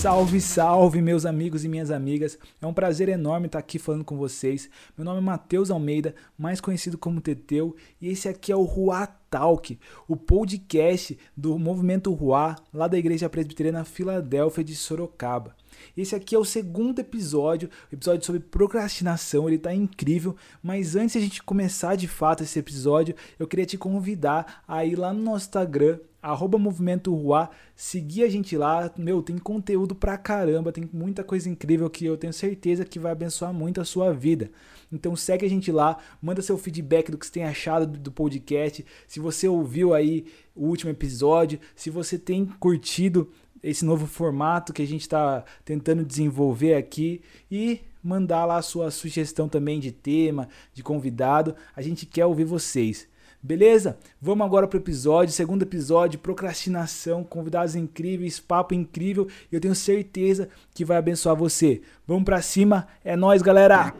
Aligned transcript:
Salve, 0.00 0.40
salve, 0.40 1.02
meus 1.02 1.26
amigos 1.26 1.64
e 1.64 1.68
minhas 1.68 1.90
amigas. 1.90 2.38
É 2.62 2.66
um 2.68 2.72
prazer 2.72 3.08
enorme 3.08 3.46
estar 3.46 3.58
aqui 3.58 3.80
falando 3.80 4.04
com 4.04 4.16
vocês. 4.16 4.70
Meu 4.96 5.04
nome 5.04 5.18
é 5.18 5.20
Matheus 5.20 5.72
Almeida, 5.72 6.14
mais 6.38 6.60
conhecido 6.60 6.96
como 6.96 7.20
Teteu, 7.20 7.74
e 8.00 8.06
esse 8.06 8.28
aqui 8.28 8.52
é 8.52 8.56
o 8.56 8.62
Rua 8.62 9.08
Talk, 9.28 9.76
o 10.06 10.16
podcast 10.16 11.18
do 11.36 11.58
Movimento 11.58 12.12
Rua, 12.12 12.54
lá 12.72 12.86
da 12.86 12.96
Igreja 12.96 13.28
Presbiteriana 13.28 13.84
Filadélfia 13.84 14.62
de 14.62 14.76
Sorocaba. 14.76 15.56
Esse 15.96 16.14
aqui 16.14 16.34
é 16.34 16.38
o 16.38 16.44
segundo 16.44 16.98
episódio, 17.00 17.70
episódio 17.92 18.24
sobre 18.24 18.40
procrastinação, 18.40 19.48
ele 19.48 19.58
tá 19.58 19.74
incrível, 19.74 20.36
mas 20.62 20.96
antes 20.96 21.12
de 21.12 21.18
a 21.18 21.22
gente 21.22 21.42
começar 21.42 21.96
de 21.96 22.08
fato 22.08 22.42
esse 22.42 22.58
episódio, 22.58 23.14
eu 23.38 23.46
queria 23.46 23.66
te 23.66 23.78
convidar 23.78 24.62
a 24.66 24.84
ir 24.84 24.96
lá 24.96 25.12
no 25.12 25.22
nosso 25.22 25.46
Instagram, 25.46 25.98
arroba 26.20 26.58
Movimento 26.58 27.14
Rua, 27.14 27.48
seguir 27.74 28.24
a 28.24 28.28
gente 28.28 28.56
lá, 28.56 28.90
meu, 28.96 29.22
tem 29.22 29.38
conteúdo 29.38 29.94
pra 29.94 30.18
caramba, 30.18 30.72
tem 30.72 30.88
muita 30.92 31.22
coisa 31.22 31.48
incrível 31.48 31.88
que 31.88 32.04
eu 32.04 32.16
tenho 32.16 32.32
certeza 32.32 32.84
que 32.84 32.98
vai 32.98 33.12
abençoar 33.12 33.52
muito 33.52 33.80
a 33.80 33.84
sua 33.84 34.12
vida. 34.12 34.50
Então 34.92 35.14
segue 35.14 35.46
a 35.46 35.48
gente 35.48 35.70
lá, 35.70 35.98
manda 36.20 36.42
seu 36.42 36.58
feedback 36.58 37.10
do 37.10 37.18
que 37.18 37.26
você 37.26 37.32
tem 37.32 37.44
achado 37.44 37.86
do 37.86 38.10
podcast, 38.10 38.84
se 39.06 39.20
você 39.20 39.46
ouviu 39.46 39.94
aí 39.94 40.26
o 40.54 40.66
último 40.66 40.90
episódio, 40.90 41.60
se 41.76 41.88
você 41.88 42.18
tem 42.18 42.46
curtido 42.46 43.30
esse 43.62 43.84
novo 43.84 44.06
formato 44.06 44.72
que 44.72 44.82
a 44.82 44.86
gente 44.86 45.02
está 45.02 45.44
tentando 45.64 46.04
desenvolver 46.04 46.74
aqui 46.74 47.20
e 47.50 47.80
mandar 48.02 48.44
lá 48.44 48.56
a 48.56 48.62
sua 48.62 48.90
sugestão 48.90 49.48
também 49.48 49.80
de 49.80 49.92
tema, 49.92 50.48
de 50.72 50.82
convidado. 50.82 51.54
A 51.74 51.82
gente 51.82 52.06
quer 52.06 52.26
ouvir 52.26 52.44
vocês. 52.44 53.08
Beleza? 53.40 53.96
Vamos 54.20 54.44
agora 54.44 54.66
para 54.66 54.76
o 54.76 54.80
episódio, 54.80 55.32
segundo 55.32 55.62
episódio, 55.62 56.18
procrastinação, 56.18 57.22
convidados 57.22 57.76
incríveis, 57.76 58.40
papo 58.40 58.74
incrível, 58.74 59.28
e 59.50 59.54
eu 59.54 59.60
tenho 59.60 59.76
certeza 59.76 60.48
que 60.74 60.84
vai 60.84 60.96
abençoar 60.96 61.36
você. 61.36 61.80
Vamos 62.04 62.24
para 62.24 62.42
cima, 62.42 62.88
é 63.04 63.14
nós, 63.14 63.40
galera. 63.40 63.94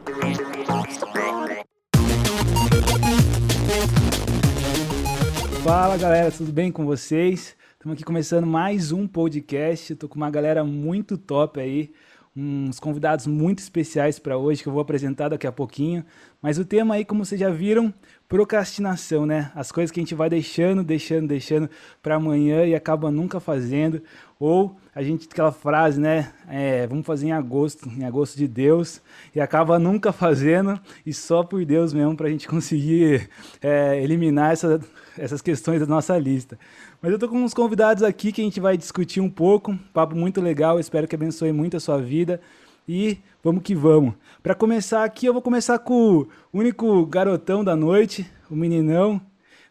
Fala, 5.63 5.97
galera, 5.97 6.31
tudo 6.31 6.51
bem 6.51 6.69
com 6.69 6.85
vocês? 6.85 7.55
Estamos 7.79 7.95
aqui 7.95 8.03
começando 8.03 8.45
mais 8.45 8.91
um 8.91 9.07
podcast. 9.07 9.93
Estou 9.93 10.09
com 10.09 10.17
uma 10.17 10.29
galera 10.29 10.65
muito 10.65 11.17
top 11.17 11.61
aí, 11.61 11.93
uns 12.35 12.77
convidados 12.77 13.25
muito 13.25 13.59
especiais 13.59 14.19
para 14.19 14.37
hoje 14.37 14.61
que 14.61 14.67
eu 14.67 14.73
vou 14.73 14.81
apresentar 14.81 15.29
daqui 15.29 15.47
a 15.47 15.51
pouquinho. 15.51 16.03
Mas 16.41 16.59
o 16.59 16.65
tema 16.65 16.95
aí, 16.95 17.05
como 17.05 17.23
vocês 17.23 17.39
já 17.39 17.49
viram, 17.49 17.93
procrastinação, 18.27 19.25
né? 19.25 19.49
As 19.55 19.71
coisas 19.71 19.91
que 19.91 19.99
a 20.01 20.03
gente 20.03 20.13
vai 20.13 20.29
deixando, 20.29 20.83
deixando, 20.83 21.25
deixando 21.25 21.69
para 22.03 22.15
amanhã 22.15 22.65
e 22.65 22.75
acaba 22.75 23.09
nunca 23.09 23.39
fazendo. 23.39 24.03
Ou 24.37 24.77
a 24.93 25.01
gente 25.01 25.29
aquela 25.31 25.53
frase, 25.53 26.01
né? 26.01 26.33
É, 26.49 26.85
vamos 26.85 27.05
fazer 27.05 27.27
em 27.27 27.31
agosto, 27.31 27.87
em 27.87 28.03
agosto 28.03 28.37
de 28.37 28.47
Deus, 28.47 29.01
e 29.33 29.39
acaba 29.39 29.79
nunca 29.79 30.11
fazendo, 30.13 30.77
e 31.05 31.13
só 31.13 31.43
por 31.43 31.63
Deus 31.63 31.93
mesmo 31.93 32.15
para 32.17 32.27
a 32.27 32.29
gente 32.29 32.45
conseguir 32.45 33.29
é, 33.61 34.03
eliminar 34.03 34.51
essa, 34.51 34.81
essas 35.17 35.41
questões 35.41 35.79
da 35.79 35.85
nossa 35.85 36.17
lista. 36.17 36.59
Mas 37.01 37.13
eu 37.13 37.19
tô 37.19 37.29
com 37.29 37.37
uns 37.37 37.53
convidados 37.53 38.03
aqui 38.03 38.29
que 38.29 38.41
a 38.41 38.43
gente 38.43 38.59
vai 38.59 38.75
discutir 38.75 39.21
um 39.21 39.29
pouco, 39.29 39.73
papo 39.93 40.17
muito 40.17 40.41
legal, 40.41 40.77
espero 40.81 41.07
que 41.07 41.15
abençoe 41.15 41.53
muito 41.53 41.77
a 41.77 41.79
sua 41.79 41.97
vida. 42.01 42.41
E 42.85 43.19
vamos 43.41 43.63
que 43.63 43.73
vamos. 43.73 44.15
Para 44.43 44.53
começar 44.53 45.05
aqui, 45.05 45.25
eu 45.25 45.31
vou 45.31 45.41
começar 45.41 45.79
com 45.79 46.21
o 46.21 46.27
único 46.51 47.05
garotão 47.05 47.63
da 47.63 47.73
noite, 47.73 48.29
o 48.51 48.55
meninão, 48.55 49.21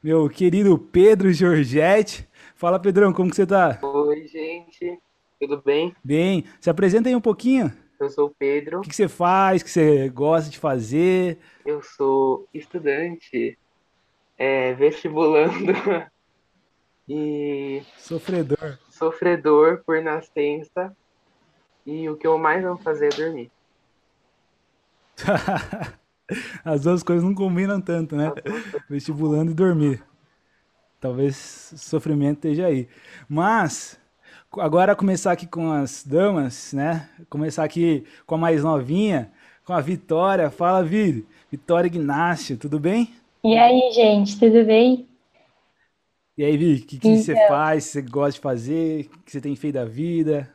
meu 0.03 0.27
querido 0.31 0.79
Pedro 0.79 1.31
Giorgetti. 1.31 2.27
Fala, 2.55 2.81
Pedrão, 2.81 3.13
como 3.13 3.29
que 3.29 3.37
você 3.37 3.47
tá? 3.47 3.79
Oi, 3.83 4.27
gente. 4.27 4.99
Tudo 5.39 5.61
bem? 5.63 5.95
Bem. 6.03 6.45
Se 6.59 6.71
apresenta 6.71 7.11
aí 7.11 7.15
um 7.15 7.21
pouquinho. 7.21 7.71
Eu 8.01 8.09
sou 8.09 8.29
o 8.29 8.35
Pedro. 8.39 8.79
O 8.79 8.83
que, 8.83 8.89
que 8.89 8.97
você 8.97 9.09
faz? 9.09 9.61
O 9.61 9.65
que 9.67 9.71
você 9.71 10.09
gosta 10.09 10.49
de 10.49 10.59
fazer? 10.59 11.37
Eu 11.67 11.83
sou 11.83 12.49
estudante, 12.55 13.59
é, 14.39 14.73
vestibulando 14.73 15.75
e 17.09 17.83
Sofredor. 17.97 18.79
sofredor 18.91 19.83
por 19.85 20.03
nascença. 20.03 20.95
E 21.87 22.09
o 22.09 22.17
que 22.17 22.27
eu 22.27 22.37
mais 22.37 22.65
amo 22.65 22.77
fazer 22.77 23.07
é 23.07 23.17
dormir. 23.17 23.51
As 26.63 26.83
duas 26.83 27.03
coisas 27.03 27.25
não 27.25 27.35
combinam 27.35 27.81
tanto, 27.81 28.15
né? 28.15 28.31
Vestibulando 28.91 29.53
e 29.53 29.55
dormir. 29.55 30.05
Talvez 31.01 31.73
o 31.73 31.79
sofrimento 31.79 32.37
esteja 32.37 32.67
aí. 32.67 32.87
Mas, 33.27 33.99
agora 34.59 34.95
começar 34.95 35.33
aqui 35.33 35.47
com 35.47 35.73
as 35.73 36.05
damas, 36.05 36.75
né? 36.75 37.09
Começar 37.31 37.65
aqui 37.65 38.05
com 38.27 38.35
a 38.35 38.39
mais 38.39 38.63
novinha, 38.63 39.33
com 39.65 39.73
a 39.73 39.81
Vitória. 39.81 40.51
Fala, 40.51 40.83
Vi. 40.83 41.27
Vitória 41.51 41.87
Ignácio, 41.87 42.59
tudo 42.59 42.79
bem? 42.79 43.15
E 43.43 43.57
aí, 43.57 43.91
gente, 43.93 44.39
tudo 44.39 44.67
bem? 44.67 45.08
E 46.39 46.43
aí, 46.45 46.57
Vi, 46.57 46.77
o 46.77 46.87
que, 46.87 46.99
que 46.99 47.17
você 47.19 47.37
Então. 47.37 47.37
faz? 47.37 47.85
Você 47.85 48.01
gosta 48.01 48.33
de 48.33 48.41
fazer? 48.41 49.07
O 49.15 49.23
que 49.25 49.31
você 49.33 49.41
tem 49.43 49.55
feito 49.57 49.75
da 49.75 49.85
vida? 49.85 50.51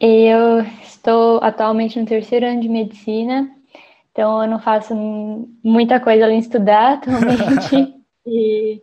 Eu 0.00 0.60
estou 0.82 1.38
atualmente 1.42 1.98
no 1.98 2.06
terceiro 2.06 2.46
ano 2.46 2.60
de 2.60 2.68
medicina, 2.68 3.50
então 4.12 4.42
eu 4.42 4.48
não 4.50 4.60
faço 4.60 4.94
muita 5.64 6.00
coisa 6.00 6.24
além 6.24 6.40
de 6.40 6.46
estudar 6.46 6.94
atualmente 6.98 7.94
e 8.26 8.82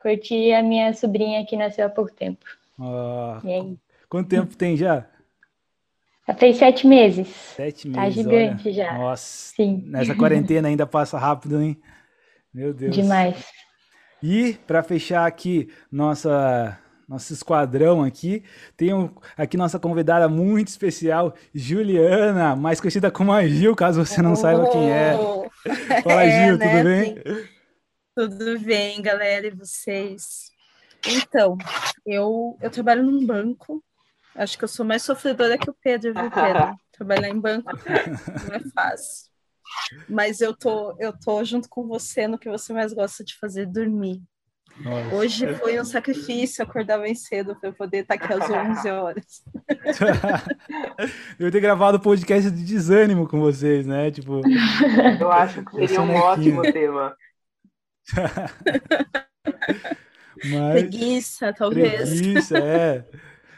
curti 0.00 0.52
a 0.52 0.62
minha 0.62 0.94
sobrinha 0.94 1.46
que 1.46 1.56
nasceu 1.56 1.86
há 1.86 1.90
pouco 1.90 2.12
tempo. 2.12 2.44
E 3.44 3.52
aí? 3.52 3.78
quanto 4.08 4.28
tempo 4.28 4.56
tem 4.56 4.76
já? 4.76 5.08
Já 6.26 6.34
fez 6.34 6.56
sete 6.56 6.84
meses. 6.86 7.28
Sete 7.56 7.88
Tá 7.92 8.08
meses, 8.08 8.26
gigante 8.26 8.26
olha. 8.26 8.72
já. 8.72 8.88
Nossa, 8.88 9.54
Sim, 9.56 9.84
nessa 9.84 10.14
quarentena 10.14 10.68
ainda 10.68 10.86
passa 10.86 11.18
rápido, 11.18 11.60
hein? 11.60 11.80
Meu 12.54 12.74
Deus. 12.74 13.10
demais. 13.12 13.52
E 14.22 14.54
para 14.66 14.82
fechar 14.82 15.26
aqui 15.26 15.68
nossa 15.90 16.78
nosso 17.08 17.32
esquadrão 17.32 18.02
aqui, 18.02 18.42
tem 18.74 18.94
um- 18.94 19.10
aqui 19.36 19.56
nossa 19.56 19.78
convidada 19.78 20.28
muito 20.30 20.68
especial, 20.68 21.34
Juliana, 21.54 22.56
mais 22.56 22.80
conhecida 22.80 23.10
como 23.10 23.32
a 23.32 23.46
Gil, 23.46 23.76
caso 23.76 24.02
você 24.04 24.22
não 24.22 24.34
saiba 24.34 24.66
quem 24.70 24.90
é. 24.90 25.14
Oh, 25.14 25.46
Fala, 26.02 26.22
é, 26.24 26.46
Gil, 26.46 26.56
né? 26.56 26.70
tudo 26.70 26.84
bem? 26.84 27.14
Tem- 27.14 27.48
Tudo 28.14 28.60
bem, 28.60 29.02
galera, 29.02 29.46
e 29.46 29.50
vocês? 29.50 30.50
Então, 31.06 31.58
eu, 32.06 32.56
eu 32.62 32.70
trabalho 32.70 33.02
num 33.02 33.26
banco. 33.26 33.82
Acho 34.34 34.56
que 34.56 34.64
eu 34.64 34.68
sou 34.68 34.84
mais 34.86 35.02
sofredora 35.02 35.58
que 35.58 35.68
o 35.68 35.76
Pedro, 35.82 36.14
viu, 36.14 36.30
Pedro? 36.30 36.74
Trabalhar 36.92 37.28
em 37.28 37.40
banco 37.40 37.70
não 38.48 38.54
é 38.54 38.60
fácil. 38.74 39.31
Mas 40.08 40.40
eu 40.40 40.56
tô, 40.56 40.96
eu 40.98 41.12
tô 41.12 41.44
junto 41.44 41.68
com 41.68 41.86
você 41.86 42.26
no 42.26 42.38
que 42.38 42.48
você 42.48 42.72
mais 42.72 42.92
gosta 42.92 43.24
de 43.24 43.36
fazer, 43.38 43.66
dormir. 43.66 44.20
Nossa. 44.80 45.14
Hoje 45.14 45.54
foi 45.56 45.78
um 45.80 45.84
sacrifício 45.84 46.64
acordar 46.64 46.98
bem 46.98 47.14
cedo 47.14 47.54
para 47.56 47.68
eu 47.68 47.74
poder 47.74 47.98
estar 47.98 48.14
aqui 48.14 48.32
às 48.32 48.48
11 48.48 48.90
horas. 48.90 49.42
Eu 51.38 51.50
ter 51.50 51.60
gravado 51.60 52.00
podcast 52.00 52.50
de 52.50 52.64
desânimo 52.64 53.28
com 53.28 53.38
vocês, 53.38 53.86
né? 53.86 54.10
Tipo, 54.10 54.40
Eu 55.20 55.30
acho 55.30 55.62
que 55.64 55.72
seria 55.72 56.00
um 56.00 56.14
ótimo 56.14 56.62
tema. 56.62 57.14
mas 60.50 60.72
Preguiça, 60.72 61.52
talvez. 61.52 62.08
preguiça, 62.08 62.58
é. 62.58 63.04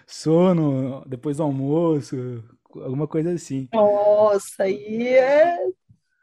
Sono 0.07 1.05
depois 1.07 1.37
do 1.37 1.45
almoço, 1.45 2.45
alguma 2.75 3.07
coisa 3.07 3.33
assim. 3.33 3.69
Nossa, 3.73 4.65
aí 4.65 5.09
é... 5.09 5.59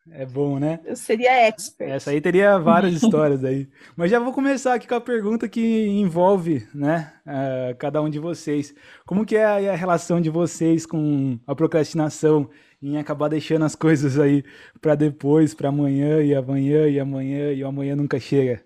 É 0.10 0.26
bom, 0.26 0.58
né? 0.58 0.80
eu 0.84 0.96
seria 0.96 1.32
expert. 1.48 1.92
Essa 1.92 2.10
aí 2.10 2.20
teria 2.20 2.58
várias 2.58 2.94
histórias 2.94 3.44
aí. 3.44 3.70
Mas 3.96 4.10
já 4.10 4.20
vou 4.20 4.34
começar 4.34 4.74
aqui 4.74 4.88
com 4.88 4.96
a 4.96 5.02
pergunta 5.02 5.48
que 5.48 5.88
envolve, 5.88 6.68
né, 6.74 7.14
eh, 7.26 7.76
cada 7.78 8.02
um 8.02 8.10
de 8.10 8.18
vocês. 8.18 8.74
Como 9.06 9.26
que 9.26 9.36
é 9.36 9.46
aí 9.46 9.70
a 9.70 9.76
relação 9.76 10.20
de 10.20 10.30
vocês 10.30 10.88
com 10.88 11.40
a 11.46 11.54
procrastinação 11.54 12.50
em 12.82 12.98
acabar 12.98 13.28
deixando 13.28 13.64
as 13.64 13.76
coisas 13.76 14.18
aí 14.18 14.44
para 14.82 14.96
depois, 14.96 15.54
para 15.54 15.70
amanhã 15.70 16.22
e 16.24 16.34
amanhã 16.34 16.88
e 16.88 17.00
amanhã 17.00 17.54
e 17.54 17.64
o 17.64 17.68
amanhã 17.68 17.96
nunca 17.96 18.20
chega? 18.20 18.64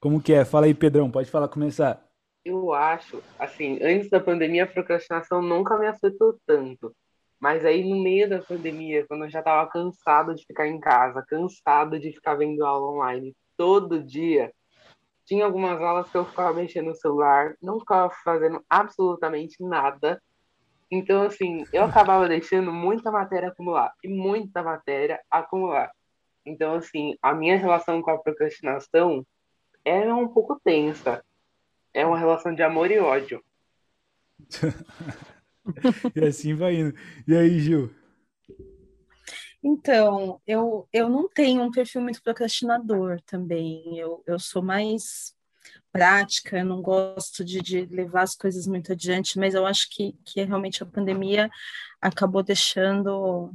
Como 0.00 0.20
que 0.20 0.32
é? 0.32 0.46
Fala 0.46 0.64
aí, 0.66 0.74
Pedrão, 0.74 1.10
pode 1.10 1.30
falar, 1.30 1.48
começar. 1.48 2.02
Eu 2.44 2.72
acho, 2.72 3.22
assim, 3.38 3.78
antes 3.82 4.08
da 4.10 4.20
pandemia, 4.20 4.64
a 4.64 4.66
procrastinação 4.66 5.42
nunca 5.42 5.78
me 5.78 5.86
afetou 5.86 6.38
tanto. 6.46 6.94
Mas 7.44 7.62
aí, 7.62 7.84
no 7.84 8.02
meio 8.02 8.26
da 8.26 8.40
pandemia, 8.40 9.06
quando 9.06 9.26
eu 9.26 9.30
já 9.30 9.40
estava 9.40 9.70
cansado 9.70 10.34
de 10.34 10.46
ficar 10.46 10.66
em 10.66 10.80
casa, 10.80 11.22
cansado 11.28 12.00
de 12.00 12.10
ficar 12.10 12.36
vendo 12.36 12.64
aula 12.64 12.90
online 12.90 13.36
todo 13.54 14.02
dia, 14.02 14.50
tinha 15.26 15.44
algumas 15.44 15.78
aulas 15.78 16.10
que 16.10 16.16
eu 16.16 16.24
ficava 16.24 16.54
mexendo 16.54 16.86
no 16.86 16.94
celular, 16.94 17.54
não 17.60 17.78
ficava 17.78 18.10
fazendo 18.24 18.64
absolutamente 18.66 19.62
nada. 19.62 20.22
Então, 20.90 21.24
assim, 21.24 21.64
eu 21.70 21.84
acabava 21.84 22.26
deixando 22.26 22.72
muita 22.72 23.10
matéria 23.10 23.48
acumular 23.48 23.92
e 24.02 24.08
muita 24.08 24.62
matéria 24.62 25.20
acumular. 25.30 25.92
Então, 26.46 26.76
assim, 26.76 27.14
a 27.20 27.34
minha 27.34 27.58
relação 27.58 28.00
com 28.00 28.10
a 28.10 28.16
procrastinação 28.16 29.22
é 29.84 30.10
um 30.14 30.28
pouco 30.28 30.58
tensa. 30.64 31.22
É 31.92 32.06
uma 32.06 32.18
relação 32.18 32.54
de 32.54 32.62
amor 32.62 32.90
e 32.90 32.98
ódio. 32.98 33.44
e 36.14 36.24
assim 36.24 36.54
vai 36.54 36.76
indo. 36.76 36.94
E 37.26 37.36
aí, 37.36 37.58
Gil? 37.58 37.90
Então, 39.62 40.40
eu, 40.46 40.86
eu 40.92 41.08
não 41.08 41.28
tenho 41.28 41.62
um 41.62 41.70
perfil 41.70 42.02
muito 42.02 42.22
procrastinador 42.22 43.20
também. 43.22 43.98
Eu, 43.98 44.22
eu 44.26 44.38
sou 44.38 44.62
mais 44.62 45.34
prática, 45.90 46.58
eu 46.58 46.64
não 46.66 46.82
gosto 46.82 47.44
de, 47.44 47.62
de 47.62 47.86
levar 47.86 48.22
as 48.22 48.34
coisas 48.34 48.66
muito 48.66 48.92
adiante, 48.92 49.38
mas 49.38 49.54
eu 49.54 49.64
acho 49.64 49.88
que, 49.90 50.14
que 50.24 50.42
realmente 50.42 50.82
a 50.82 50.86
pandemia 50.86 51.48
acabou 52.00 52.42
deixando 52.42 53.54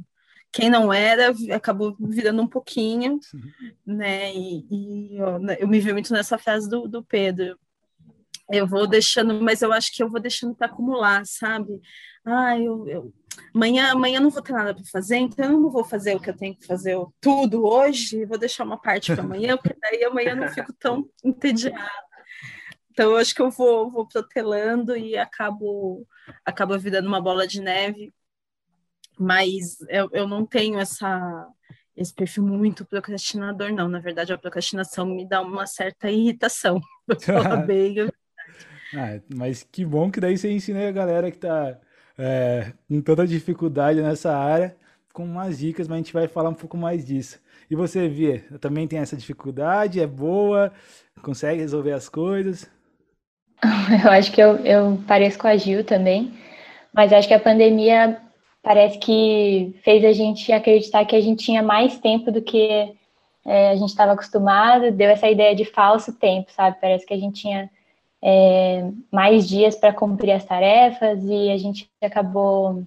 quem 0.52 0.68
não 0.68 0.92
era 0.92 1.32
acabou 1.54 1.96
virando 2.00 2.42
um 2.42 2.46
pouquinho, 2.46 3.20
né? 3.86 4.34
E, 4.34 4.66
e 4.70 5.16
eu, 5.16 5.38
eu, 5.60 5.68
me 5.68 5.78
vi 5.80 5.92
muito 5.92 6.12
nessa 6.12 6.36
frase 6.38 6.68
do, 6.68 6.88
do 6.88 7.04
Pedro. 7.04 7.58
Eu 8.52 8.66
vou 8.66 8.86
deixando, 8.86 9.40
mas 9.40 9.62
eu 9.62 9.72
acho 9.72 9.92
que 9.92 10.02
eu 10.02 10.08
vou 10.08 10.20
deixando 10.20 10.54
para 10.54 10.66
acumular, 10.66 11.24
sabe? 11.24 11.80
Ah, 12.24 12.58
eu, 12.58 12.86
eu, 12.88 13.14
amanhã, 13.54 13.92
amanhã 13.92 14.20
não 14.20 14.30
vou 14.30 14.42
ter 14.42 14.52
nada 14.52 14.74
para 14.74 14.84
fazer, 14.84 15.16
então 15.16 15.44
eu 15.44 15.60
não 15.60 15.70
vou 15.70 15.84
fazer 15.84 16.14
o 16.14 16.20
que 16.20 16.30
eu 16.30 16.36
tenho 16.36 16.56
que 16.56 16.66
fazer 16.66 16.96
tudo 17.20 17.64
hoje, 17.64 18.24
vou 18.24 18.38
deixar 18.38 18.64
uma 18.64 18.80
parte 18.80 19.14
para 19.14 19.22
amanhã, 19.22 19.56
porque 19.56 19.78
daí 19.80 20.04
amanhã 20.04 20.30
eu 20.30 20.36
não 20.36 20.48
fico 20.48 20.72
tão 20.74 21.08
entediada. 21.24 21.90
Então 22.90 23.12
eu 23.12 23.16
acho 23.16 23.34
que 23.34 23.40
eu 23.40 23.50
vou, 23.50 23.90
vou 23.90 24.06
protelando 24.06 24.96
e 24.96 25.16
acabo, 25.16 26.06
acabo 26.44 26.78
virando 26.78 27.08
uma 27.08 27.20
bola 27.20 27.46
de 27.46 27.60
neve 27.60 28.12
mas 29.20 29.78
eu, 29.90 30.08
eu 30.12 30.26
não 30.26 30.46
tenho 30.46 30.78
essa, 30.78 31.46
esse 31.94 32.14
perfil 32.14 32.42
muito 32.42 32.86
procrastinador, 32.86 33.70
não. 33.70 33.86
Na 33.86 33.98
verdade, 33.98 34.32
a 34.32 34.38
procrastinação 34.38 35.04
me 35.04 35.28
dá 35.28 35.42
uma 35.42 35.66
certa 35.66 36.10
irritação. 36.10 36.80
bem. 37.66 38.10
Ah, 38.94 39.20
mas 39.34 39.62
que 39.62 39.84
bom 39.84 40.10
que 40.10 40.20
daí 40.20 40.36
você 40.36 40.50
ensina 40.50 40.88
a 40.88 40.92
galera 40.92 41.30
que 41.30 41.36
está 41.36 41.78
é, 42.18 42.72
com 42.88 43.00
tanta 43.00 43.26
dificuldade 43.26 44.02
nessa 44.02 44.36
área 44.36 44.76
com 45.12 45.24
umas 45.24 45.58
dicas, 45.58 45.88
mas 45.88 45.96
a 45.96 45.98
gente 45.98 46.12
vai 46.12 46.28
falar 46.28 46.50
um 46.50 46.54
pouco 46.54 46.76
mais 46.76 47.04
disso. 47.04 47.40
E 47.70 47.74
você, 47.74 48.08
Via, 48.08 48.44
também 48.60 48.86
tem 48.86 48.98
essa 48.98 49.16
dificuldade? 49.16 50.00
É 50.00 50.06
boa? 50.06 50.72
Consegue 51.22 51.60
resolver 51.60 51.92
as 51.92 52.08
coisas? 52.08 52.70
Eu 54.04 54.10
acho 54.10 54.32
que 54.32 54.40
eu, 54.40 54.56
eu 54.64 54.98
pareço 55.06 55.38
com 55.38 55.46
a 55.46 55.56
Gil 55.56 55.84
também, 55.84 56.32
mas 56.94 57.12
acho 57.12 57.28
que 57.28 57.34
a 57.34 57.40
pandemia 57.40 58.18
parece 58.62 58.98
que 58.98 59.78
fez 59.84 60.02
a 60.04 60.12
gente 60.12 60.50
acreditar 60.50 61.04
que 61.04 61.14
a 61.14 61.20
gente 61.20 61.44
tinha 61.44 61.62
mais 61.62 61.98
tempo 61.98 62.30
do 62.32 62.40
que 62.40 62.94
é, 63.44 63.70
a 63.70 63.76
gente 63.76 63.90
estava 63.90 64.12
acostumado, 64.12 64.90
deu 64.92 65.10
essa 65.10 65.28
ideia 65.28 65.54
de 65.54 65.64
falso 65.66 66.18
tempo, 66.18 66.50
sabe? 66.52 66.78
Parece 66.80 67.04
que 67.04 67.12
a 67.12 67.18
gente 67.18 67.42
tinha 67.42 67.68
é, 68.22 68.90
mais 69.10 69.48
dias 69.48 69.74
para 69.74 69.92
cumprir 69.92 70.32
as 70.32 70.44
tarefas 70.44 71.22
e 71.24 71.50
a 71.50 71.56
gente 71.56 71.90
acabou, 72.02 72.82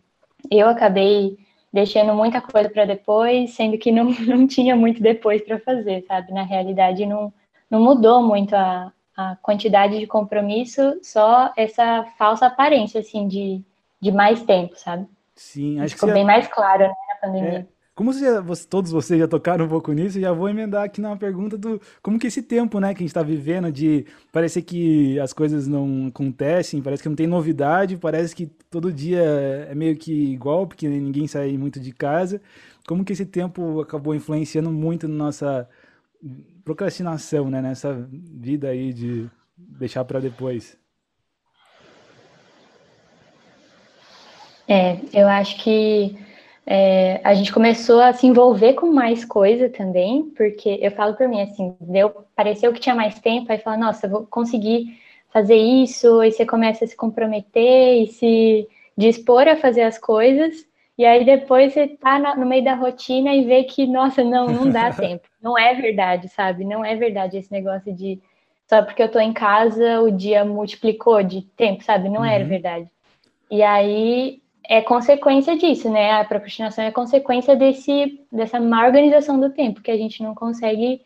eu 0.49 0.67
acabei 0.69 1.37
deixando 1.71 2.13
muita 2.13 2.39
coisa 2.39 2.69
para 2.69 2.85
depois, 2.85 3.51
sendo 3.55 3.77
que 3.77 3.91
não, 3.91 4.05
não 4.21 4.47
tinha 4.47 4.75
muito 4.75 5.01
depois 5.01 5.41
para 5.41 5.59
fazer, 5.59 6.05
sabe? 6.07 6.31
Na 6.31 6.43
realidade, 6.43 7.05
não, 7.05 7.33
não 7.69 7.81
mudou 7.81 8.21
muito 8.21 8.55
a, 8.55 8.93
a 9.17 9.35
quantidade 9.37 9.99
de 9.99 10.05
compromisso, 10.05 10.99
só 11.01 11.51
essa 11.57 12.05
falsa 12.17 12.45
aparência, 12.45 12.99
assim, 12.99 13.27
de, 13.27 13.61
de 13.99 14.11
mais 14.11 14.43
tempo, 14.43 14.75
sabe? 14.77 15.07
Sim, 15.35 15.79
acho 15.79 15.95
Ficou 15.95 16.09
que 16.09 16.13
bem 16.13 16.23
mais 16.23 16.47
claro, 16.47 16.83
né, 16.83 16.93
na 17.09 17.15
pandemia. 17.15 17.67
É, 17.93 17.95
como 17.95 18.11
você 18.11 18.19
já, 18.21 18.41
você, 18.41 18.67
todos 18.67 18.91
vocês 18.91 19.19
já 19.19 19.27
tocaram 19.27 19.65
um 19.65 19.69
pouco 19.69 19.91
nisso, 19.93 20.19
já 20.19 20.33
vou 20.33 20.49
emendar 20.49 20.83
aqui 20.83 20.99
na 20.99 21.15
pergunta 21.15 21.57
do 21.57 21.79
como 22.01 22.19
que 22.19 22.27
esse 22.27 22.41
tempo, 22.41 22.79
né, 22.79 22.93
que 22.93 22.99
a 22.99 23.03
gente 23.03 23.09
está 23.09 23.23
vivendo, 23.23 23.71
de 23.71 24.05
parecer 24.31 24.63
que 24.63 25.19
as 25.19 25.33
coisas 25.33 25.67
não 25.67 26.07
acontecem, 26.07 26.81
parece 26.81 27.03
que 27.03 27.09
não 27.09 27.15
tem 27.15 27.27
novidade, 27.27 27.97
parece 27.97 28.35
que 28.35 28.47
todo 28.69 28.91
dia 28.91 29.21
é 29.69 29.75
meio 29.75 29.95
que 29.95 30.11
igual, 30.11 30.67
porque 30.67 30.87
ninguém 30.87 31.27
sai 31.27 31.57
muito 31.57 31.79
de 31.79 31.91
casa. 31.91 32.41
Como 32.87 33.05
que 33.05 33.13
esse 33.13 33.25
tempo 33.25 33.79
acabou 33.81 34.13
influenciando 34.15 34.71
muito 34.71 35.07
na 35.07 35.15
nossa 35.15 35.69
procrastinação, 36.65 37.49
né, 37.49 37.61
nessa 37.61 37.93
vida 38.11 38.69
aí 38.69 38.93
de 38.93 39.29
deixar 39.57 40.03
para 40.05 40.19
depois? 40.19 40.77
É, 44.67 44.97
eu 45.13 45.27
acho 45.27 45.61
que 45.61 46.17
é, 46.65 47.19
a 47.23 47.33
gente 47.33 47.51
começou 47.51 47.99
a 47.99 48.13
se 48.13 48.25
envolver 48.25 48.73
com 48.73 48.91
mais 48.91 49.25
coisa 49.25 49.69
também, 49.69 50.23
porque 50.35 50.79
eu 50.81 50.91
falo 50.91 51.15
por 51.15 51.27
mim 51.27 51.41
assim, 51.41 51.75
deu, 51.81 52.25
pareceu 52.35 52.71
que 52.71 52.79
tinha 52.79 52.95
mais 52.95 53.19
tempo, 53.19 53.51
aí 53.51 53.57
fala, 53.57 53.77
nossa, 53.77 54.07
vou 54.07 54.25
conseguir 54.25 54.97
fazer 55.29 55.55
isso, 55.55 56.19
aí 56.19 56.31
você 56.31 56.45
começa 56.45 56.85
a 56.85 56.87
se 56.87 56.95
comprometer 56.95 58.03
e 58.03 58.07
se 58.07 58.67
dispor 58.97 59.47
a 59.47 59.57
fazer 59.57 59.81
as 59.81 59.97
coisas, 59.97 60.65
e 60.97 61.05
aí 61.05 61.25
depois 61.25 61.73
você 61.73 61.87
tá 61.87 62.19
na, 62.19 62.35
no 62.35 62.45
meio 62.45 62.63
da 62.63 62.75
rotina 62.75 63.33
e 63.33 63.43
vê 63.43 63.63
que, 63.63 63.87
nossa, 63.87 64.23
não, 64.23 64.47
não 64.47 64.69
dá 64.69 64.91
tempo. 64.93 65.27
Não 65.41 65.57
é 65.57 65.73
verdade, 65.73 66.29
sabe? 66.29 66.63
Não 66.63 66.85
é 66.85 66.95
verdade 66.95 67.37
esse 67.37 67.51
negócio 67.51 67.93
de 67.93 68.21
só 68.69 68.81
porque 68.81 69.03
eu 69.03 69.11
tô 69.11 69.19
em 69.19 69.33
casa 69.33 69.99
o 70.01 70.09
dia 70.09 70.45
multiplicou 70.45 71.21
de 71.21 71.41
tempo, 71.41 71.83
sabe? 71.83 72.09
Não 72.09 72.21
uhum. 72.21 72.25
era 72.25 72.45
verdade. 72.45 72.89
E 73.51 73.61
aí 73.61 74.41
é 74.67 74.81
consequência 74.81 75.57
disso, 75.57 75.89
né? 75.89 76.11
A 76.11 76.25
procrastinação 76.25 76.83
é 76.83 76.91
consequência 76.91 77.55
desse, 77.55 78.19
dessa 78.31 78.59
má 78.59 78.85
organização 78.85 79.39
do 79.39 79.49
tempo, 79.49 79.81
que 79.81 79.91
a 79.91 79.97
gente 79.97 80.23
não 80.23 80.33
consegue 80.33 81.01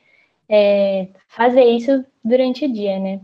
é, 0.48 1.08
fazer 1.28 1.64
isso 1.64 2.06
durante 2.24 2.66
o 2.66 2.72
dia, 2.72 3.00
né? 3.00 3.22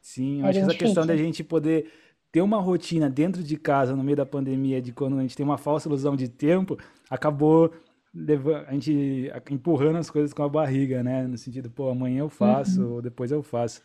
Sim, 0.00 0.40
eu 0.40 0.46
é 0.46 0.48
acho 0.48 0.58
que 0.58 0.58
essa 0.58 0.72
difícil. 0.72 0.86
questão 0.86 1.06
da 1.06 1.16
gente 1.16 1.42
poder 1.42 1.90
ter 2.30 2.40
uma 2.42 2.60
rotina 2.60 3.08
dentro 3.08 3.42
de 3.42 3.56
casa 3.56 3.96
no 3.96 4.02
meio 4.02 4.16
da 4.16 4.26
pandemia, 4.26 4.80
de 4.80 4.92
quando 4.92 5.18
a 5.18 5.22
gente 5.22 5.36
tem 5.36 5.44
uma 5.44 5.58
falsa 5.58 5.88
ilusão 5.88 6.16
de 6.16 6.28
tempo, 6.28 6.78
acabou 7.08 7.72
a 8.66 8.72
gente 8.72 9.30
empurrando 9.50 9.96
as 9.96 10.10
coisas 10.10 10.32
com 10.32 10.42
a 10.42 10.48
barriga, 10.48 11.02
né? 11.02 11.26
No 11.26 11.36
sentido, 11.36 11.70
pô, 11.70 11.88
amanhã 11.90 12.20
eu 12.20 12.28
faço, 12.28 12.82
uhum. 12.82 12.94
ou 12.94 13.02
depois 13.02 13.30
eu 13.30 13.42
faço. 13.42 13.82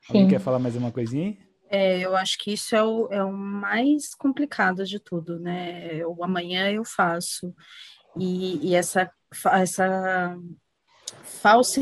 Sim. 0.00 0.08
Alguém 0.08 0.28
quer 0.28 0.38
falar 0.38 0.58
mais 0.58 0.76
uma 0.76 0.92
coisinha? 0.92 1.36
É, 1.68 1.98
eu 2.00 2.16
acho 2.16 2.38
que 2.38 2.52
isso 2.52 2.76
é 2.76 2.82
o, 2.82 3.08
é 3.10 3.22
o 3.24 3.32
mais 3.32 4.14
complicado 4.14 4.84
de 4.84 5.00
tudo, 5.00 5.38
né? 5.40 6.04
O 6.06 6.22
amanhã 6.22 6.70
eu 6.70 6.84
faço. 6.84 7.54
E, 8.16 8.70
e 8.70 8.74
essa, 8.74 9.10
essa 9.52 10.36
falsa, 11.22 11.80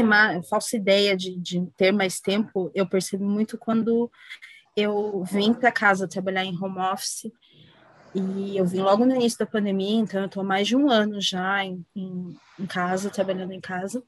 falsa 0.49 0.77
ideia 0.77 1.17
de, 1.17 1.39
de 1.39 1.67
ter 1.77 1.93
mais 1.93 2.21
tempo, 2.21 2.71
eu 2.75 2.89
percebo 2.89 3.25
muito 3.25 3.59
quando 3.59 4.11
eu 4.77 5.23
vim 5.25 5.53
para 5.53 5.71
casa 5.71 6.09
trabalhar 6.09 6.45
em 6.45 6.57
home 6.57 6.79
office. 6.79 7.31
E 8.15 8.57
eu 8.57 8.65
vim 8.65 8.79
logo 8.79 9.05
no 9.05 9.15
início 9.15 9.39
da 9.39 9.47
pandemia, 9.47 9.97
então 9.97 10.21
eu 10.21 10.27
estou 10.27 10.45
mais 10.45 10.69
de 10.69 10.77
um 10.77 10.89
ano 10.89 11.21
já 11.21 11.65
em, 11.65 11.85
em, 11.97 12.37
em 12.61 12.67
casa, 12.67 13.11
trabalhando 13.11 13.53
em 13.53 13.61
casa. 13.61 14.03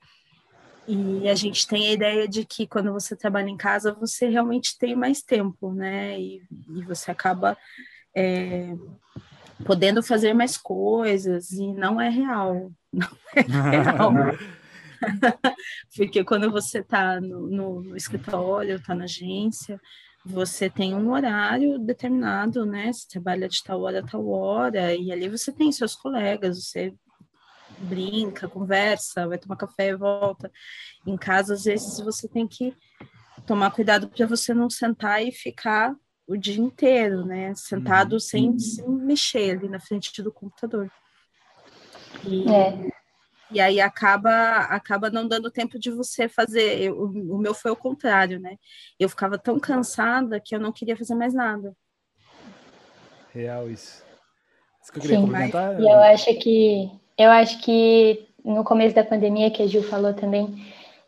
E 0.89 1.29
a 1.29 1.35
gente 1.35 1.67
tem 1.67 1.89
a 1.89 1.93
ideia 1.93 2.29
de 2.29 2.45
que 2.45 2.67
quando 2.67 2.93
você 2.93 3.17
trabalha 3.17 3.49
em 3.49 3.57
casa, 3.57 3.93
você 3.93 4.29
realmente 4.29 4.79
tem 4.79 4.95
mais 4.95 5.23
tempo, 5.23 5.73
né? 5.73 6.19
E, 6.19 6.43
e 6.69 6.85
você 6.85 7.11
acaba 7.11 7.57
é, 8.15 8.73
podendo 9.65 10.03
fazer 10.03 10.33
mais 10.33 10.57
coisas, 10.57 11.51
e 11.51 11.73
não 11.73 12.01
é 12.01 12.09
real. 12.09 12.73
Não 12.93 13.67
é 13.67 13.83
real. 13.83 14.13
Porque 15.95 16.25
quando 16.25 16.51
você 16.51 16.79
está 16.79 17.21
no, 17.21 17.47
no, 17.47 17.83
no 17.83 17.97
escritório, 17.97 18.77
está 18.77 18.95
na 18.95 19.05
agência, 19.05 19.79
você 20.25 20.71
tem 20.71 20.95
um 20.95 21.13
horário 21.13 21.79
determinado, 21.79 22.65
né? 22.65 22.93
Você 22.93 23.07
trabalha 23.09 23.49
de 23.49 23.63
tal 23.63 23.83
hora 23.83 24.01
a 24.01 24.07
tal 24.07 24.27
hora, 24.29 24.95
e 24.95 25.13
ali 25.13 25.29
você 25.29 25.53
tem 25.53 25.71
seus 25.71 25.95
colegas, 25.95 26.65
você 26.65 26.95
brinca, 27.79 28.49
conversa, 28.49 29.29
vai 29.29 29.39
tomar 29.39 29.57
café 29.57 29.89
e 29.89 29.97
volta. 29.97 30.51
Em 31.07 31.17
casa, 31.17 31.55
às 31.55 31.65
vezes, 31.65 32.01
você 32.01 32.29
tem 32.29 32.47
que 32.47 32.75
tomar 33.47 33.71
cuidado 33.71 34.09
para 34.09 34.27
você 34.27 34.53
não 34.53 34.69
sentar 34.69 35.23
e 35.25 35.31
ficar 35.33 35.95
o 36.27 36.37
dia 36.37 36.61
inteiro, 36.61 37.25
né? 37.25 37.55
Sentado 37.55 38.15
uhum. 38.15 38.21
sem 38.21 38.59
se 38.59 38.87
mexer 38.89 39.57
ali 39.57 39.69
na 39.69 39.79
frente 39.79 40.23
do 40.23 40.33
computador. 40.33 40.91
E, 42.25 42.51
é. 42.51 42.91
e 43.51 43.61
aí 43.61 43.81
acaba, 43.81 44.59
acaba 44.65 45.11
não 45.11 45.29
dando 45.29 45.51
tempo 45.51 45.79
de 45.79 45.91
você 45.91 46.29
fazer. 46.29 46.81
Eu, 46.81 47.01
o 47.01 47.39
meu 47.39 47.55
foi 47.55 47.71
o 47.71 47.77
contrário, 47.77 48.41
né? 48.41 48.57
Eu 48.99 49.09
ficava 49.09 49.39
tão 49.39 49.61
cansada 49.61 50.41
que 50.41 50.55
eu 50.55 50.61
não 50.61 50.73
queria 50.73 50.97
fazer 50.97 51.15
mais 51.15 51.33
nada. 51.33 51.77
Real 53.33 53.71
isso. 53.71 54.05
Isso 54.83 54.93
que 54.93 54.99
eu 54.99 55.03
queria 55.03 55.17
Sim, 55.19 55.27
comentar. 55.27 55.81
E 55.81 55.85
eu 55.85 55.99
acho 56.01 56.35
que 56.39 56.91
eu 57.19 57.31
acho 57.31 57.61
que 57.63 58.27
no 58.45 58.63
começo 58.63 58.95
da 58.95 59.05
pandemia, 59.05 59.51
que 59.51 59.63
a 59.63 59.67
Gil 59.67 59.83
falou 59.83 60.15
também, 60.15 60.55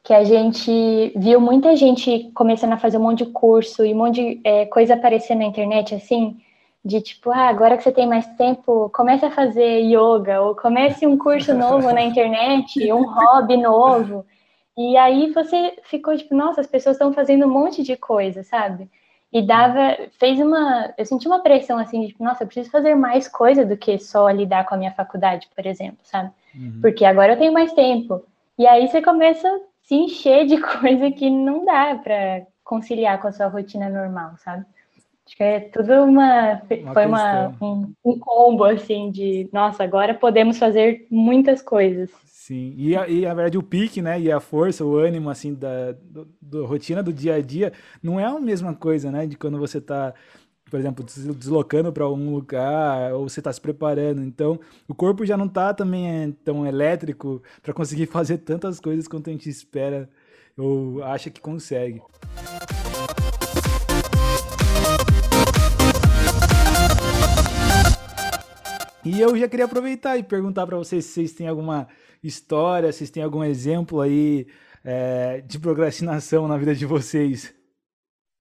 que 0.02 0.12
a 0.12 0.24
gente 0.24 1.12
viu 1.16 1.40
muita 1.40 1.76
gente 1.76 2.30
começando 2.34 2.72
a 2.72 2.78
fazer 2.78 2.98
um 2.98 3.02
monte 3.02 3.24
de 3.24 3.30
curso 3.30 3.84
e 3.84 3.92
um 3.92 3.96
monte 3.96 4.14
de 4.14 4.40
é, 4.42 4.66
coisa 4.66 4.94
aparecendo 4.94 5.40
na 5.40 5.44
internet, 5.44 5.94
assim, 5.94 6.38
de 6.84 7.00
tipo, 7.00 7.30
ah, 7.30 7.48
agora 7.48 7.76
que 7.76 7.82
você 7.82 7.92
tem 7.92 8.06
mais 8.06 8.26
tempo, 8.36 8.90
comece 8.90 9.26
a 9.26 9.30
fazer 9.30 9.80
yoga, 9.80 10.40
ou 10.40 10.56
comece 10.56 11.06
um 11.06 11.18
curso 11.18 11.52
novo 11.54 11.92
na 11.92 12.02
internet, 12.02 12.80
um 12.92 13.04
hobby 13.04 13.56
novo. 13.56 14.24
E 14.76 14.96
aí 14.96 15.30
você 15.32 15.74
ficou 15.84 16.16
tipo, 16.16 16.34
nossa, 16.34 16.60
as 16.60 16.66
pessoas 16.66 16.96
estão 16.96 17.12
fazendo 17.12 17.46
um 17.46 17.50
monte 17.50 17.82
de 17.82 17.96
coisa, 17.96 18.42
sabe? 18.42 18.88
E 19.32 19.42
dava, 19.42 19.96
fez 20.18 20.40
uma, 20.40 20.92
eu 20.96 21.04
senti 21.04 21.26
uma 21.26 21.40
pressão 21.40 21.78
assim, 21.78 22.06
de, 22.06 22.16
nossa, 22.18 22.42
eu 22.42 22.46
preciso 22.46 22.70
fazer 22.70 22.94
mais 22.94 23.28
coisa 23.28 23.64
do 23.64 23.76
que 23.76 23.98
só 23.98 24.28
lidar 24.30 24.66
com 24.66 24.74
a 24.74 24.78
minha 24.78 24.92
faculdade, 24.92 25.48
por 25.54 25.66
exemplo, 25.66 25.98
sabe? 26.02 26.30
Uhum. 26.54 26.78
Porque 26.80 27.04
agora 27.04 27.34
eu 27.34 27.38
tenho 27.38 27.52
mais 27.52 27.72
tempo. 27.72 28.24
E 28.58 28.66
aí 28.66 28.88
você 28.88 29.02
começa 29.02 29.46
a 29.46 29.60
se 29.82 29.94
encher 29.94 30.46
de 30.46 30.56
coisa 30.80 31.10
que 31.10 31.28
não 31.28 31.64
dá 31.64 31.94
para 32.02 32.46
conciliar 32.64 33.20
com 33.20 33.28
a 33.28 33.32
sua 33.32 33.48
rotina 33.48 33.88
normal, 33.88 34.32
sabe? 34.38 34.64
Acho 35.26 35.36
que 35.36 35.42
é 35.42 35.60
tudo 35.60 35.92
uma, 36.04 36.62
uma 36.70 36.94
foi 36.94 37.04
uma, 37.04 37.48
um, 37.60 37.92
um 38.02 38.18
combo 38.18 38.64
assim 38.64 39.10
de, 39.10 39.46
nossa, 39.52 39.84
agora 39.84 40.14
podemos 40.14 40.58
fazer 40.58 41.06
muitas 41.10 41.60
coisas. 41.60 42.10
Sim, 42.48 42.72
e 42.78 42.96
a, 42.96 43.06
e 43.06 43.26
a 43.26 43.34
verdade 43.34 43.58
o 43.58 43.62
pique, 43.62 44.00
né, 44.00 44.18
e 44.18 44.32
a 44.32 44.40
força, 44.40 44.82
o 44.82 44.96
ânimo, 44.96 45.28
assim, 45.28 45.52
da 45.52 45.92
do, 45.92 46.26
do, 46.40 46.64
rotina 46.64 47.02
do 47.02 47.12
dia 47.12 47.34
a 47.34 47.42
dia, 47.42 47.74
não 48.02 48.18
é 48.18 48.24
a 48.24 48.40
mesma 48.40 48.74
coisa, 48.74 49.12
né, 49.12 49.26
de 49.26 49.36
quando 49.36 49.58
você 49.58 49.82
tá, 49.82 50.14
por 50.70 50.80
exemplo, 50.80 51.04
deslocando 51.04 51.92
para 51.92 52.04
algum 52.04 52.32
lugar, 52.34 53.12
ou 53.12 53.28
você 53.28 53.40
está 53.40 53.52
se 53.52 53.60
preparando, 53.60 54.22
então 54.22 54.58
o 54.88 54.94
corpo 54.94 55.26
já 55.26 55.36
não 55.36 55.46
tá 55.46 55.74
também 55.74 56.08
é, 56.08 56.32
tão 56.42 56.66
elétrico 56.66 57.42
para 57.62 57.74
conseguir 57.74 58.06
fazer 58.10 58.38
tantas 58.38 58.80
coisas 58.80 59.06
quanto 59.06 59.28
a 59.28 59.32
gente 59.34 59.50
espera 59.50 60.08
ou 60.56 61.02
acha 61.04 61.28
que 61.28 61.42
consegue. 61.42 62.00
E 69.04 69.20
eu 69.20 69.36
já 69.36 69.48
queria 69.48 69.64
aproveitar 69.64 70.16
e 70.16 70.22
perguntar 70.22 70.66
para 70.66 70.76
vocês 70.76 71.04
se 71.04 71.12
vocês 71.12 71.32
têm 71.32 71.46
alguma 71.46 71.88
história, 72.22 72.90
se 72.90 72.98
vocês 72.98 73.10
têm 73.10 73.22
algum 73.22 73.44
exemplo 73.44 74.00
aí 74.00 74.46
é, 74.84 75.40
de 75.40 75.58
procrastinação 75.58 76.48
na 76.48 76.56
vida 76.56 76.74
de 76.74 76.84
vocês. 76.84 77.54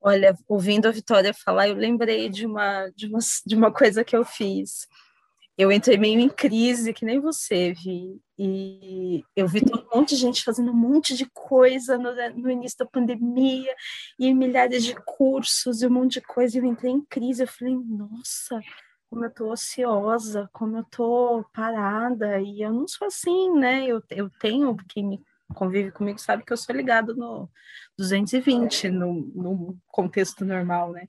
Olha, 0.01 0.35
ouvindo 0.47 0.87
a 0.87 0.91
Vitória 0.91 1.33
falar, 1.33 1.67
eu 1.67 1.75
lembrei 1.75 2.29
de 2.29 2.45
uma, 2.45 2.89
de 2.95 3.07
uma, 3.07 3.19
de 3.45 3.55
uma 3.55 3.71
coisa 3.71 4.03
que 4.03 4.15
eu 4.15 4.23
fiz. 4.23 4.87
Eu 5.57 5.71
entrei 5.71 5.97
meio 5.97 6.19
em 6.19 6.29
crise, 6.29 6.93
que 6.93 7.03
nem 7.03 7.19
você, 7.19 7.73
Vi, 7.73 8.21
e 8.37 9.23
eu 9.35 9.47
vi 9.47 9.61
um 9.61 9.97
monte 9.97 10.09
de 10.09 10.17
gente 10.17 10.43
fazendo 10.43 10.71
um 10.71 10.75
monte 10.75 11.15
de 11.15 11.25
coisa 11.25 11.97
no, 11.97 12.13
no 12.35 12.51
início 12.51 12.77
da 12.77 12.85
pandemia, 12.85 13.73
e 14.19 14.31
milhares 14.33 14.83
de 14.83 14.95
cursos, 15.03 15.81
e 15.81 15.87
um 15.87 15.89
monte 15.89 16.13
de 16.13 16.21
coisa, 16.21 16.55
e 16.55 16.61
eu 16.61 16.65
entrei 16.65 16.91
em 16.91 17.01
crise, 17.01 17.41
eu 17.41 17.47
falei, 17.47 17.75
nossa, 17.75 18.61
como 19.09 19.25
eu 19.25 19.33
tô 19.33 19.51
ociosa, 19.51 20.49
como 20.51 20.77
eu 20.77 20.83
tô 20.83 21.43
parada, 21.53 22.39
e 22.41 22.61
eu 22.61 22.73
não 22.73 22.87
sou 22.87 23.07
assim, 23.07 23.51
né? 23.57 23.85
Eu, 23.85 24.03
eu 24.09 24.29
tenho, 24.29 24.75
quem 24.89 25.05
me 25.05 25.23
convive 25.53 25.91
comigo 25.91 26.19
sabe 26.19 26.43
que 26.43 26.51
eu 26.51 26.57
sou 26.57 26.75
ligado 26.75 27.15
no 27.15 27.49
220, 27.97 28.89
no, 28.89 29.13
no 29.33 29.77
contexto 29.87 30.43
normal, 30.43 30.91
né? 30.91 31.07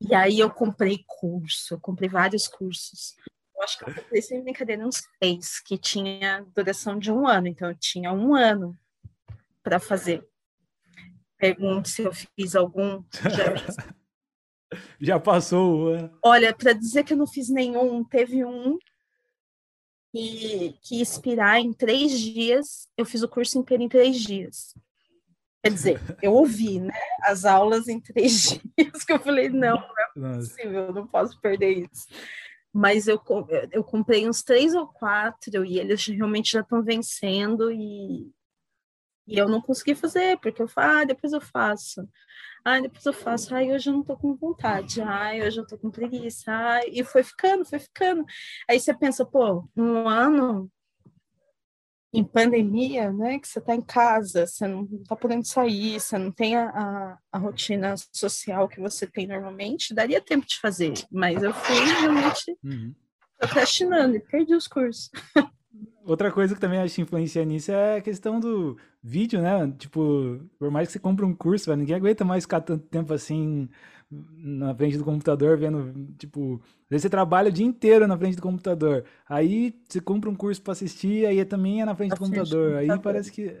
E 0.00 0.14
aí 0.14 0.38
eu 0.38 0.48
comprei 0.48 1.04
curso, 1.06 1.74
eu 1.74 1.80
comprei 1.80 2.08
vários 2.08 2.46
cursos. 2.46 3.16
Eu 3.56 3.62
acho 3.62 3.78
que 3.78 3.90
eu 3.90 3.94
comprei 3.94 4.22
sem 4.22 4.42
brincadeira 4.42 4.86
uns 4.86 5.02
seis, 5.20 5.60
que 5.60 5.76
tinha 5.76 6.46
duração 6.54 6.96
de 6.96 7.10
um 7.10 7.26
ano, 7.26 7.48
então 7.48 7.68
eu 7.68 7.74
tinha 7.74 8.12
um 8.12 8.36
ano 8.36 8.78
para 9.62 9.80
fazer. 9.80 10.24
Pergunto 11.36 11.88
se 11.88 12.02
eu 12.02 12.12
fiz 12.12 12.54
algum. 12.54 13.02
Já 13.12 13.88
Já 15.00 15.18
passou 15.18 15.88
ano. 15.88 16.18
Olha, 16.22 16.54
para 16.54 16.72
dizer 16.72 17.04
que 17.04 17.12
eu 17.12 17.16
não 17.16 17.26
fiz 17.26 17.48
nenhum, 17.48 18.04
teve 18.04 18.44
um 18.44 18.78
que, 20.12 20.76
que 20.82 21.00
expirar 21.00 21.58
em 21.58 21.72
três 21.72 22.18
dias. 22.18 22.88
Eu 22.96 23.04
fiz 23.04 23.22
o 23.22 23.28
curso 23.28 23.58
inteiro 23.58 23.82
em 23.82 23.88
três 23.88 24.16
dias. 24.16 24.74
Quer 25.62 25.72
dizer, 25.72 26.00
eu 26.22 26.32
ouvi, 26.32 26.80
né? 26.80 26.94
As 27.22 27.44
aulas 27.44 27.88
em 27.88 28.00
três 28.00 28.60
dias, 28.78 29.04
que 29.04 29.12
eu 29.12 29.20
falei, 29.20 29.48
não, 29.48 29.82
não 30.16 30.30
é 30.30 30.36
possível, 30.36 30.84
eu 30.84 30.92
não 30.92 31.06
posso 31.06 31.40
perder 31.40 31.88
isso. 31.90 32.06
Mas 32.72 33.08
eu, 33.08 33.20
eu 33.72 33.82
comprei 33.82 34.28
uns 34.28 34.42
três 34.42 34.74
ou 34.74 34.86
quatro 34.86 35.64
e 35.64 35.78
eles 35.78 36.06
realmente 36.06 36.52
já 36.52 36.60
estão 36.60 36.82
vencendo 36.82 37.72
e, 37.72 38.30
e 39.28 39.38
eu 39.38 39.48
não 39.48 39.60
consegui 39.60 39.94
fazer, 39.94 40.38
porque 40.38 40.62
eu 40.62 40.68
falo, 40.68 41.00
ah, 41.00 41.04
depois 41.04 41.32
eu 41.32 41.40
faço. 41.40 42.08
Ai, 42.64 42.82
depois 42.82 43.04
eu 43.04 43.12
faço. 43.12 43.54
Ai, 43.54 43.70
hoje 43.70 43.90
eu 43.90 43.94
não 43.94 44.02
tô 44.02 44.16
com 44.16 44.34
vontade. 44.34 45.00
Ai, 45.02 45.42
hoje 45.42 45.60
eu 45.60 45.66
tô 45.66 45.76
com 45.78 45.90
preguiça. 45.90 46.50
Ai, 46.50 46.84
e 46.92 47.04
foi 47.04 47.22
ficando, 47.22 47.64
foi 47.64 47.78
ficando. 47.78 48.24
Aí 48.68 48.80
você 48.80 48.94
pensa, 48.94 49.24
pô, 49.24 49.68
um 49.76 50.08
ano 50.08 50.70
em 52.12 52.24
pandemia, 52.24 53.12
né, 53.12 53.38
que 53.38 53.46
você 53.46 53.60
tá 53.60 53.74
em 53.74 53.82
casa, 53.82 54.46
você 54.46 54.66
não 54.66 54.86
tá 55.04 55.14
podendo 55.14 55.46
sair, 55.46 56.00
você 56.00 56.16
não 56.16 56.32
tem 56.32 56.56
a, 56.56 56.70
a, 56.70 57.18
a 57.32 57.38
rotina 57.38 57.94
social 58.10 58.66
que 58.66 58.80
você 58.80 59.06
tem 59.06 59.26
normalmente, 59.26 59.94
daria 59.94 60.20
tempo 60.20 60.46
de 60.46 60.58
fazer. 60.58 60.94
Mas 61.12 61.42
eu 61.42 61.52
fui 61.52 61.76
realmente 62.00 62.56
uhum. 62.64 62.94
procrastinando 63.38 64.16
e 64.16 64.20
perdi 64.20 64.54
os 64.54 64.66
cursos. 64.66 65.10
Outra 66.08 66.32
coisa 66.32 66.54
que 66.54 66.60
também 66.60 66.80
acho 66.80 66.94
que 66.94 67.02
influencia 67.02 67.44
nisso 67.44 67.70
é 67.70 67.98
a 67.98 68.00
questão 68.00 68.40
do 68.40 68.78
vídeo, 69.02 69.42
né? 69.42 69.70
Tipo, 69.78 70.40
por 70.58 70.70
mais 70.70 70.88
que 70.88 70.94
você 70.94 70.98
compre 70.98 71.22
um 71.22 71.34
curso, 71.34 71.74
ninguém 71.76 71.96
aguenta 71.96 72.24
mais 72.24 72.44
ficar 72.44 72.62
tanto 72.62 72.86
tempo 72.86 73.12
assim 73.12 73.68
na 74.10 74.74
frente 74.74 74.96
do 74.96 75.04
computador 75.04 75.58
vendo, 75.58 75.92
tipo, 76.16 76.62
às 76.64 76.88
vezes 76.88 77.02
você 77.02 77.10
trabalha 77.10 77.50
o 77.50 77.52
dia 77.52 77.66
inteiro 77.66 78.06
na 78.06 78.16
frente 78.16 78.36
do 78.36 78.42
computador. 78.42 79.04
Aí 79.28 79.78
você 79.86 80.00
compra 80.00 80.30
um 80.30 80.34
curso 80.34 80.62
para 80.62 80.72
assistir, 80.72 81.26
aí 81.26 81.44
também 81.44 81.82
é 81.82 81.84
na 81.84 81.94
frente 81.94 82.14
do 82.14 82.20
computador. 82.20 82.76
Aí 82.76 82.88
parece 82.98 83.30
que 83.30 83.54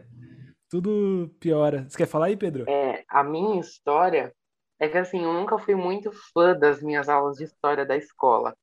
tudo 0.70 1.30
piora. 1.38 1.84
Você 1.86 1.98
quer 1.98 2.06
falar 2.06 2.26
aí, 2.26 2.36
Pedro? 2.38 2.64
É, 2.66 3.04
a 3.10 3.22
minha 3.22 3.60
história 3.60 4.32
é 4.80 4.88
que 4.88 4.96
assim, 4.96 5.22
eu 5.22 5.34
nunca 5.34 5.58
fui 5.58 5.74
muito 5.74 6.10
fã 6.32 6.58
das 6.58 6.80
minhas 6.80 7.10
aulas 7.10 7.36
de 7.36 7.44
história 7.44 7.84
da 7.84 7.94
escola. 7.94 8.56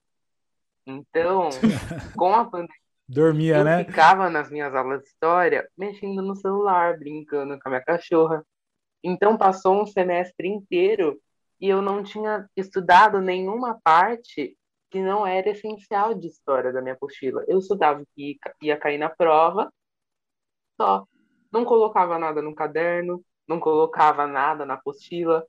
Então, 0.87 1.49
com 2.17 2.33
a 2.33 2.45
pandemia 2.45 2.84
Dormia, 3.07 3.57
eu 3.57 3.63
né? 3.63 3.83
ficava 3.83 4.29
nas 4.29 4.49
minhas 4.49 4.73
aulas 4.73 5.01
de 5.01 5.07
história 5.07 5.69
mexendo 5.77 6.21
no 6.21 6.35
celular, 6.35 6.97
brincando 6.97 7.59
com 7.59 7.69
a 7.69 7.69
minha 7.69 7.83
cachorra. 7.83 8.45
Então 9.03 9.37
passou 9.37 9.81
um 9.81 9.85
semestre 9.85 10.47
inteiro 10.47 11.19
e 11.59 11.69
eu 11.69 11.81
não 11.81 12.03
tinha 12.03 12.49
estudado 12.55 13.21
nenhuma 13.21 13.79
parte 13.83 14.57
que 14.89 14.99
não 15.01 15.25
era 15.25 15.49
essencial 15.49 16.13
de 16.13 16.27
história 16.27 16.73
da 16.73 16.81
minha 16.81 16.95
apostila. 16.95 17.43
Eu 17.47 17.59
estudava 17.59 18.01
o 18.01 18.07
que 18.15 18.37
ia 18.61 18.77
cair 18.77 18.97
na 18.97 19.09
prova, 19.09 19.71
só. 20.79 21.05
Não 21.51 21.63
colocava 21.63 22.17
nada 22.17 22.41
no 22.41 22.55
caderno, 22.55 23.23
não 23.47 23.59
colocava 23.59 24.25
nada 24.25 24.65
na 24.65 24.73
apostila. 24.73 25.45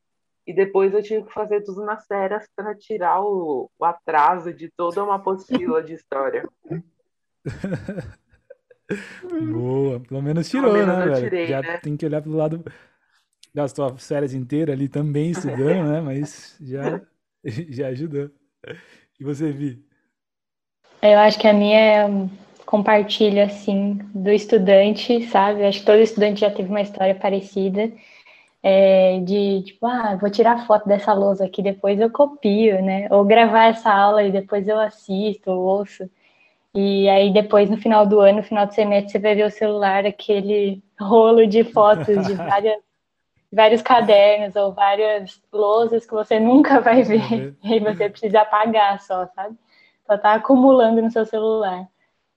E 0.47 0.53
depois 0.53 0.93
eu 0.93 1.03
tive 1.03 1.25
que 1.25 1.33
fazer 1.33 1.63
tudo 1.63 1.85
nas 1.85 2.07
férias 2.07 2.49
para 2.55 2.75
tirar 2.77 3.21
o, 3.21 3.71
o 3.79 3.85
atraso 3.85 4.53
de 4.53 4.71
toda 4.71 5.03
uma 5.03 5.17
apostila 5.17 5.83
de 5.83 5.95
história. 5.95 6.49
Boa, 9.53 10.01
pelo 10.01 10.23
menos 10.23 10.49
tirou, 10.49 10.73
pelo 10.73 10.87
menos 10.87 10.99
né, 10.99 11.07
velho? 11.07 11.25
Tirei, 11.25 11.47
já 11.47 11.61
né? 11.61 11.79
tem 11.79 11.97
que 11.97 12.07
olhar 12.07 12.23
pro 12.23 12.33
lado 12.33 12.65
das 13.55 13.73
tuas 13.73 14.07
férias 14.07 14.35
inteiras 14.35 14.75
ali 14.75 14.89
também 14.89 15.31
estudando, 15.31 15.91
né? 15.91 16.01
Mas 16.01 16.57
já, 16.61 17.01
já 17.71 17.89
ajudou. 17.89 18.31
E 19.19 19.25
você, 19.25 19.51
Vi? 19.51 19.85
Eu 21.03 21.19
acho 21.19 21.39
que 21.39 21.49
a 21.49 21.53
minha 21.53 21.79
é 21.79 22.07
compartilha, 22.67 23.45
assim, 23.45 23.95
do 24.13 24.31
estudante, 24.31 25.23
sabe? 25.29 25.63
Eu 25.63 25.69
acho 25.69 25.81
que 25.81 25.87
todo 25.87 26.01
estudante 26.01 26.41
já 26.41 26.51
teve 26.51 26.69
uma 26.69 26.83
história 26.83 27.15
parecida. 27.15 27.91
É, 28.63 29.21
de 29.21 29.63
tipo, 29.63 29.87
ah, 29.87 30.17
vou 30.21 30.29
tirar 30.29 30.67
foto 30.67 30.89
dessa 30.89 31.13
lousa 31.13 31.45
aqui, 31.45 31.63
depois 31.63 32.01
eu 32.01 32.11
copio, 32.11 32.83
né? 32.83 33.07
Ou 33.11 33.25
gravar 33.25 33.67
essa 33.67 33.93
aula 33.93 34.25
e 34.25 34.33
depois 34.33 34.67
eu 34.67 34.79
assisto, 34.81 35.51
ou 35.51 35.79
ouço. 35.79 36.11
E 36.77 37.09
aí 37.09 37.33
depois, 37.33 37.71
no 37.71 37.79
final 37.79 38.07
do 38.07 38.21
ano, 38.21 38.39
no 38.39 38.43
final 38.45 38.67
do 38.67 38.75
semestre, 38.75 39.13
você 39.13 39.19
vai 39.19 39.35
ver 39.35 39.47
o 39.47 39.51
celular, 39.51 40.05
aquele 40.05 40.85
rolo 41.01 41.47
de 41.47 41.65
fotos 41.65 42.27
de 42.27 42.35
várias, 42.37 42.79
vários 43.51 43.81
cadernos 43.81 44.55
ou 44.57 44.75
várias 44.75 45.43
lousas 45.51 46.05
que 46.05 46.13
você 46.13 46.39
nunca 46.39 46.79
vai 46.83 47.03
ver. 47.03 47.57
E 47.65 47.73
aí 47.73 47.81
você 47.81 48.11
precisa 48.11 48.43
apagar 48.43 49.01
só, 49.01 49.27
sabe? 49.29 49.57
Só 50.07 50.19
tá 50.19 50.35
acumulando 50.35 51.01
no 51.01 51.11
seu 51.11 51.25
celular. 51.25 51.89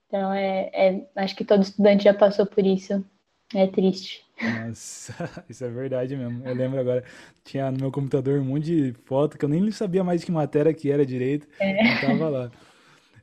Então, 0.08 0.32
é, 0.32 0.70
é, 0.74 1.08
acho 1.18 1.36
que 1.36 1.44
todo 1.44 1.62
estudante 1.62 2.06
já 2.06 2.14
passou 2.14 2.46
por 2.46 2.66
isso. 2.66 3.04
É 3.54 3.68
triste. 3.68 4.24
Nossa, 4.42 5.14
isso 5.50 5.66
é 5.66 5.70
verdade 5.70 6.16
mesmo. 6.16 6.48
Eu 6.48 6.56
lembro 6.56 6.80
agora, 6.80 7.04
tinha 7.44 7.70
no 7.70 7.78
meu 7.78 7.92
computador 7.92 8.40
um 8.40 8.46
monte 8.46 8.64
de 8.64 8.94
foto 9.04 9.38
que 9.38 9.44
eu 9.44 9.50
nem 9.50 9.70
sabia 9.70 10.02
mais 10.02 10.24
que 10.24 10.32
matéria 10.32 10.74
que 10.74 10.90
era 10.90 11.06
direito. 11.06 11.46
É. 11.60 12.00
tava 12.00 12.30
lá. 12.30 12.52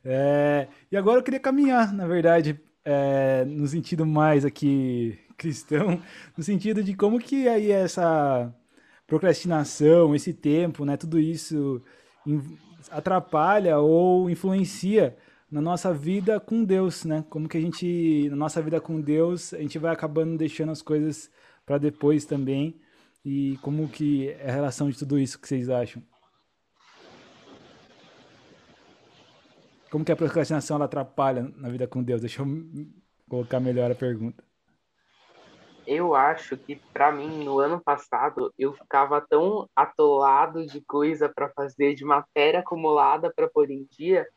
É, 0.09 0.69
e 0.89 0.95
agora 0.95 1.19
eu 1.19 1.23
queria 1.23 1.39
caminhar, 1.39 1.93
na 1.93 2.07
verdade, 2.07 2.57
é, 2.85 3.43
no 3.43 3.67
sentido 3.67 4.05
mais 4.05 4.45
aqui 4.45 5.19
cristão, 5.37 6.01
no 6.37 6.43
sentido 6.43 6.81
de 6.81 6.95
como 6.95 7.19
que 7.19 7.45
aí 7.49 7.71
essa 7.71 8.53
procrastinação, 9.05 10.15
esse 10.15 10.33
tempo, 10.33 10.85
né, 10.85 10.95
tudo 10.95 11.19
isso 11.19 11.83
atrapalha 12.89 13.79
ou 13.79 14.29
influencia 14.29 15.17
na 15.51 15.59
nossa 15.59 15.93
vida 15.93 16.39
com 16.39 16.63
Deus, 16.63 17.03
né? 17.05 17.25
Como 17.29 17.47
que 17.49 17.57
a 17.57 17.61
gente, 17.61 18.29
na 18.29 18.35
nossa 18.35 18.61
vida 18.61 18.79
com 18.81 19.01
Deus, 19.01 19.53
a 19.53 19.59
gente 19.59 19.77
vai 19.77 19.93
acabando 19.93 20.37
deixando 20.37 20.71
as 20.71 20.81
coisas 20.81 21.29
para 21.65 21.77
depois 21.77 22.25
também. 22.25 22.79
E 23.25 23.57
como 23.61 23.87
que 23.89 24.29
é 24.29 24.49
a 24.49 24.53
relação 24.53 24.89
de 24.89 24.97
tudo 24.97 25.19
isso 25.19 25.39
que 25.39 25.47
vocês 25.47 25.69
acham? 25.69 26.01
Como 29.97 30.05
que 30.05 30.11
a 30.11 30.15
procrastinação 30.15 30.75
ela 30.75 30.85
atrapalha 30.85 31.51
na 31.55 31.69
vida 31.69 31.87
com 31.87 32.03
Deus? 32.03 32.21
Deixa 32.21 32.43
eu 32.43 32.47
colocar 33.27 33.59
melhor 33.59 33.89
a 33.89 33.95
pergunta. 33.95 34.43
Eu 35.87 36.13
acho 36.13 36.55
que 36.55 36.75
para 36.93 37.11
mim 37.11 37.43
no 37.43 37.57
ano 37.57 37.81
passado 37.81 38.53
eu 38.59 38.73
ficava 38.73 39.19
tão 39.19 39.67
atolado 39.75 40.67
de 40.67 40.81
coisa 40.81 41.27
para 41.27 41.49
fazer, 41.49 41.95
de 41.95 42.05
matéria 42.05 42.59
acumulada 42.59 43.33
para 43.33 43.49
pôr 43.49 43.71
em 43.71 43.87
dia, 43.89 44.27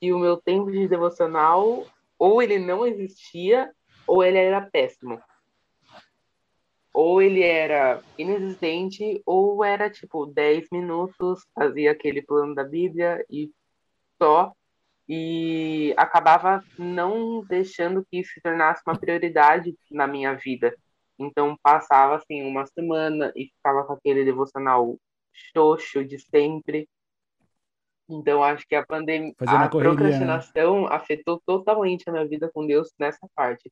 que 0.00 0.12
o 0.12 0.18
meu 0.20 0.36
tempo 0.36 0.70
de 0.70 0.86
devocional 0.86 1.84
ou 2.16 2.40
ele 2.40 2.60
não 2.60 2.86
existia 2.86 3.72
ou 4.06 4.22
ele 4.22 4.38
era 4.38 4.60
péssimo. 4.60 5.20
Ou 6.92 7.20
ele 7.20 7.42
era 7.42 8.00
inexistente 8.16 9.20
ou 9.26 9.64
era 9.64 9.90
tipo 9.90 10.24
10 10.24 10.68
minutos, 10.70 11.44
fazia 11.52 11.90
aquele 11.90 12.22
plano 12.22 12.54
da 12.54 12.62
Bíblia 12.62 13.26
e 13.28 13.50
só 14.22 14.54
e 15.08 15.94
acabava 15.96 16.64
não 16.78 17.44
deixando 17.44 18.04
que 18.10 18.20
isso 18.20 18.32
se 18.34 18.40
tornasse 18.40 18.82
uma 18.86 18.98
prioridade 18.98 19.76
na 19.90 20.06
minha 20.06 20.34
vida. 20.34 20.74
Então 21.18 21.56
passava 21.62 22.16
assim 22.16 22.42
uma 22.42 22.66
semana 22.66 23.32
e 23.36 23.46
ficava 23.46 23.84
com 23.84 23.92
aquele 23.92 24.24
devocional 24.24 24.98
xoxo 25.32 26.04
de 26.04 26.18
sempre. 26.18 26.88
Então 28.08 28.42
acho 28.42 28.66
que 28.66 28.74
a 28.74 28.84
pandemia, 28.84 29.34
a, 29.40 29.68
correria, 29.68 29.92
né? 29.92 29.96
procrastinação 29.96 30.82
né? 30.82 30.88
afetou 30.90 31.40
totalmente 31.46 32.08
a 32.08 32.12
minha 32.12 32.26
vida 32.26 32.50
com 32.52 32.66
Deus 32.66 32.92
nessa 32.98 33.26
parte. 33.34 33.70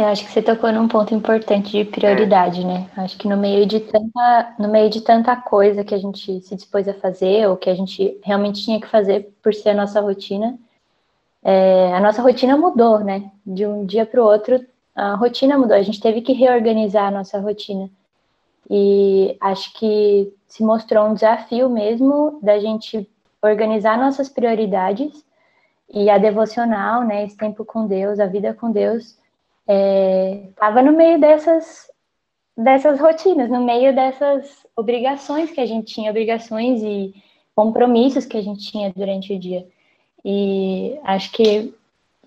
Eu 0.00 0.06
acho 0.06 0.24
que 0.24 0.32
você 0.32 0.40
tocou 0.40 0.72
num 0.72 0.88
ponto 0.88 1.14
importante 1.14 1.72
de 1.72 1.84
prioridade, 1.84 2.64
né? 2.64 2.90
Acho 2.96 3.18
que 3.18 3.28
no 3.28 3.36
meio 3.36 3.66
de 3.66 3.80
tanta, 3.80 4.54
no 4.58 4.66
meio 4.66 4.88
de 4.88 5.02
tanta 5.02 5.36
coisa 5.36 5.84
que 5.84 5.94
a 5.94 5.98
gente 5.98 6.40
se 6.40 6.56
dispôs 6.56 6.88
a 6.88 6.94
fazer, 6.94 7.46
ou 7.46 7.54
que 7.54 7.68
a 7.68 7.74
gente 7.74 8.18
realmente 8.24 8.64
tinha 8.64 8.80
que 8.80 8.86
fazer 8.86 9.30
por 9.42 9.52
ser 9.52 9.68
a 9.68 9.74
nossa 9.74 10.00
rotina, 10.00 10.58
é, 11.42 11.92
a 11.92 12.00
nossa 12.00 12.22
rotina 12.22 12.56
mudou, 12.56 13.00
né? 13.00 13.30
De 13.44 13.66
um 13.66 13.84
dia 13.84 14.06
para 14.06 14.22
o 14.22 14.24
outro, 14.24 14.64
a 14.96 15.16
rotina 15.16 15.58
mudou. 15.58 15.76
A 15.76 15.82
gente 15.82 16.00
teve 16.00 16.22
que 16.22 16.32
reorganizar 16.32 17.08
a 17.08 17.10
nossa 17.10 17.38
rotina. 17.38 17.90
E 18.70 19.36
acho 19.38 19.70
que 19.74 20.32
se 20.46 20.64
mostrou 20.64 21.08
um 21.08 21.14
desafio 21.14 21.68
mesmo 21.68 22.38
da 22.42 22.58
gente 22.58 23.06
organizar 23.42 23.98
nossas 23.98 24.30
prioridades 24.30 25.22
e 25.92 26.08
a 26.08 26.16
devocional, 26.16 27.04
né? 27.04 27.26
Esse 27.26 27.36
tempo 27.36 27.66
com 27.66 27.86
Deus, 27.86 28.18
a 28.18 28.24
vida 28.24 28.54
com 28.54 28.72
Deus, 28.72 29.19
estava 30.50 30.80
é, 30.80 30.82
no 30.82 30.92
meio 30.92 31.20
dessas 31.20 31.88
dessas 32.56 33.00
rotinas, 33.00 33.48
no 33.48 33.64
meio 33.64 33.94
dessas 33.94 34.66
obrigações 34.76 35.50
que 35.50 35.60
a 35.60 35.66
gente 35.66 35.94
tinha, 35.94 36.10
obrigações 36.10 36.82
e 36.82 37.14
compromissos 37.54 38.26
que 38.26 38.36
a 38.36 38.42
gente 38.42 38.70
tinha 38.70 38.92
durante 38.92 39.32
o 39.32 39.38
dia. 39.38 39.66
E 40.24 40.98
acho 41.04 41.32
que 41.32 41.74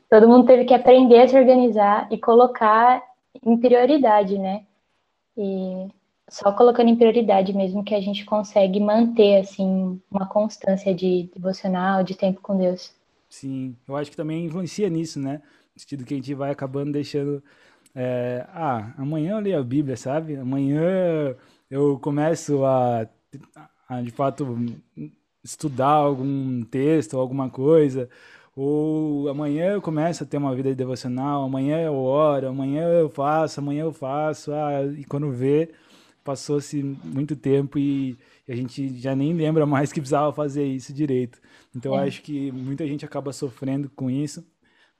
todo 0.09 0.27
mundo 0.27 0.45
teve 0.45 0.65
que 0.65 0.73
aprender 0.73 1.21
a 1.21 1.27
se 1.27 1.37
organizar 1.37 2.07
e 2.11 2.17
colocar 2.17 3.01
em 3.45 3.57
prioridade, 3.57 4.37
né? 4.37 4.63
E 5.37 5.87
só 6.29 6.51
colocando 6.51 6.89
em 6.89 6.95
prioridade 6.95 7.53
mesmo 7.53 7.83
que 7.83 7.93
a 7.93 8.01
gente 8.01 8.25
consegue 8.25 8.79
manter 8.79 9.37
assim 9.37 10.01
uma 10.09 10.25
constância 10.27 10.93
de 10.93 11.29
devocional, 11.33 12.03
de 12.03 12.15
tempo 12.15 12.41
com 12.41 12.57
Deus. 12.57 12.91
Sim, 13.29 13.75
eu 13.87 13.95
acho 13.95 14.11
que 14.11 14.17
também 14.17 14.45
influencia 14.45 14.89
nisso, 14.89 15.19
né? 15.19 15.41
Sentido 15.75 16.05
que 16.05 16.13
a 16.13 16.17
gente 16.17 16.33
vai 16.33 16.51
acabando 16.51 16.91
deixando 16.91 17.43
é, 17.95 18.45
ah, 18.49 18.93
amanhã 18.97 19.33
eu 19.33 19.39
leio 19.39 19.59
a 19.59 19.63
Bíblia, 19.63 19.95
sabe? 19.95 20.35
Amanhã 20.35 21.35
eu 21.69 21.99
começo 21.99 22.63
a, 22.65 23.07
a 23.87 24.01
de 24.01 24.11
fato 24.11 24.57
estudar 25.43 25.87
algum 25.89 26.63
texto 26.63 27.15
ou 27.15 27.21
alguma 27.21 27.49
coisa, 27.49 28.09
ou 28.55 29.27
amanhã 29.29 29.73
eu 29.73 29.81
começo 29.81 30.23
a 30.23 30.25
ter 30.25 30.37
uma 30.37 30.55
vida 30.55 30.73
devocional, 30.73 31.43
amanhã 31.43 31.81
eu 31.81 31.95
oro, 31.95 32.47
amanhã 32.47 32.83
eu 32.83 33.09
faço, 33.09 33.59
amanhã 33.59 33.83
eu 33.83 33.93
faço, 33.93 34.51
ah, 34.53 34.85
e 34.97 35.03
quando 35.03 35.31
vê, 35.31 35.71
passou-se 36.23 36.81
muito 37.03 37.35
tempo 37.35 37.77
e, 37.77 38.17
e, 38.47 38.51
a 38.51 38.55
gente 38.55 38.97
já 38.99 39.15
nem 39.15 39.33
lembra 39.33 39.65
mais 39.65 39.91
que 39.91 39.99
precisava 39.99 40.31
fazer 40.33 40.65
isso 40.65 40.93
direito. 40.93 41.39
Então 41.75 41.99
é. 41.99 42.07
acho 42.07 42.21
que 42.21 42.51
muita 42.51 42.87
gente 42.87 43.05
acaba 43.05 43.33
sofrendo 43.33 43.89
com 43.89 44.09
isso, 44.09 44.43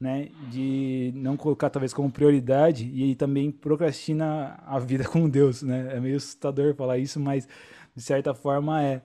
né, 0.03 0.29
de 0.51 1.13
não 1.15 1.37
colocar 1.37 1.69
talvez 1.69 1.93
como 1.93 2.11
prioridade 2.11 2.85
e 2.93 3.15
também 3.15 3.49
procrastina 3.51 4.59
a 4.65 4.77
vida 4.77 5.05
com 5.07 5.29
Deus, 5.29 5.61
né? 5.63 5.95
É 5.95 5.99
meio 5.99 6.17
assustador 6.17 6.75
falar 6.75 6.97
isso, 6.97 7.19
mas 7.19 7.47
de 7.95 8.01
certa 8.01 8.33
forma 8.33 8.83
é 8.83 9.01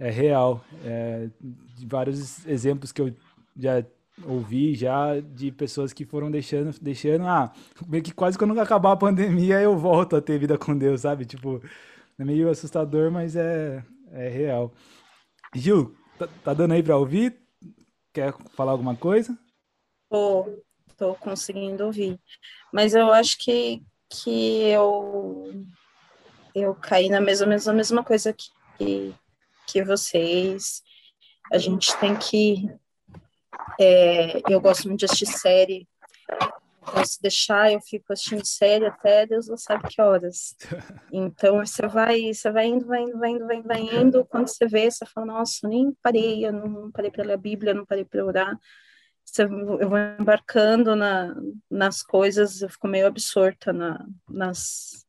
é 0.00 0.10
real. 0.10 0.64
É, 0.84 1.28
de 1.76 1.86
vários 1.86 2.44
exemplos 2.46 2.90
que 2.90 3.02
eu 3.02 3.14
já 3.56 3.84
ouvi 4.24 4.74
já 4.74 5.20
de 5.20 5.52
pessoas 5.52 5.92
que 5.92 6.04
foram 6.04 6.30
deixando, 6.30 6.74
deixando, 6.80 7.26
ah, 7.26 7.52
meio 7.86 8.02
que 8.02 8.12
quase 8.12 8.36
quando 8.36 8.58
acabar 8.58 8.92
a 8.92 8.96
pandemia 8.96 9.60
eu 9.60 9.76
volto 9.78 10.16
a 10.16 10.20
ter 10.22 10.38
vida 10.38 10.58
com 10.58 10.76
Deus, 10.76 11.02
sabe? 11.02 11.24
Tipo, 11.26 11.62
é 12.18 12.24
meio 12.24 12.50
assustador, 12.50 13.10
mas 13.10 13.36
é, 13.36 13.84
é 14.10 14.28
real. 14.28 14.72
Gil, 15.54 15.94
tá, 16.18 16.28
tá 16.44 16.54
dando 16.54 16.72
aí 16.72 16.82
para 16.82 16.96
ouvir? 16.96 17.36
Quer 18.12 18.34
falar 18.56 18.72
alguma 18.72 18.96
coisa? 18.96 19.38
Tô, 20.10 20.62
tô 20.98 21.14
conseguindo 21.14 21.86
ouvir. 21.86 22.20
Mas 22.72 22.94
eu 22.94 23.12
acho 23.12 23.38
que, 23.38 23.82
que 24.08 24.62
eu, 24.64 25.64
eu 26.54 26.74
caí 26.74 27.08
na 27.08 27.20
mesma, 27.20 27.46
mesma, 27.46 27.72
mesma 27.72 28.04
coisa 28.04 28.34
que, 28.76 29.14
que 29.66 29.84
vocês. 29.84 30.82
A 31.52 31.58
gente 31.58 31.96
tem 31.98 32.16
que. 32.16 32.68
É, 33.80 34.42
eu 34.52 34.60
gosto 34.60 34.88
muito 34.88 35.00
de 35.00 35.06
assistir 35.06 35.26
série. 35.26 35.88
Então, 36.82 37.04
se 37.04 37.22
deixar, 37.22 37.72
eu 37.72 37.80
fico 37.80 38.12
assistindo 38.12 38.44
série 38.44 38.86
até 38.86 39.26
Deus 39.26 39.48
não 39.48 39.56
sabe 39.56 39.88
que 39.88 40.00
horas. 40.00 40.56
Então, 41.12 41.58
você 41.58 41.86
vai, 41.86 42.32
você 42.32 42.50
vai 42.50 42.66
indo, 42.66 42.86
vai 42.86 43.02
indo, 43.02 43.18
vai 43.18 43.30
indo, 43.30 43.46
vai 43.46 43.56
indo, 43.56 43.68
vai 43.68 43.80
indo. 43.80 44.24
Quando 44.24 44.48
você 44.48 44.66
vê, 44.66 44.90
você 44.90 45.04
fala, 45.06 45.26
nossa, 45.26 45.68
nem 45.68 45.92
parei, 46.02 46.46
eu 46.46 46.52
não 46.52 46.90
parei 46.90 47.10
para 47.10 47.24
ler 47.24 47.32
a 47.34 47.36
Bíblia, 47.36 47.74
não 47.74 47.84
parei 47.84 48.04
para 48.04 48.24
orar. 48.24 48.58
Eu 49.38 49.88
vou 49.88 49.98
embarcando 50.18 50.94
na, 50.96 51.34
nas 51.70 52.02
coisas, 52.02 52.62
eu 52.62 52.68
fico 52.68 52.88
meio 52.88 53.06
absorta 53.06 53.72
na, 53.72 54.04
nas, 54.28 55.06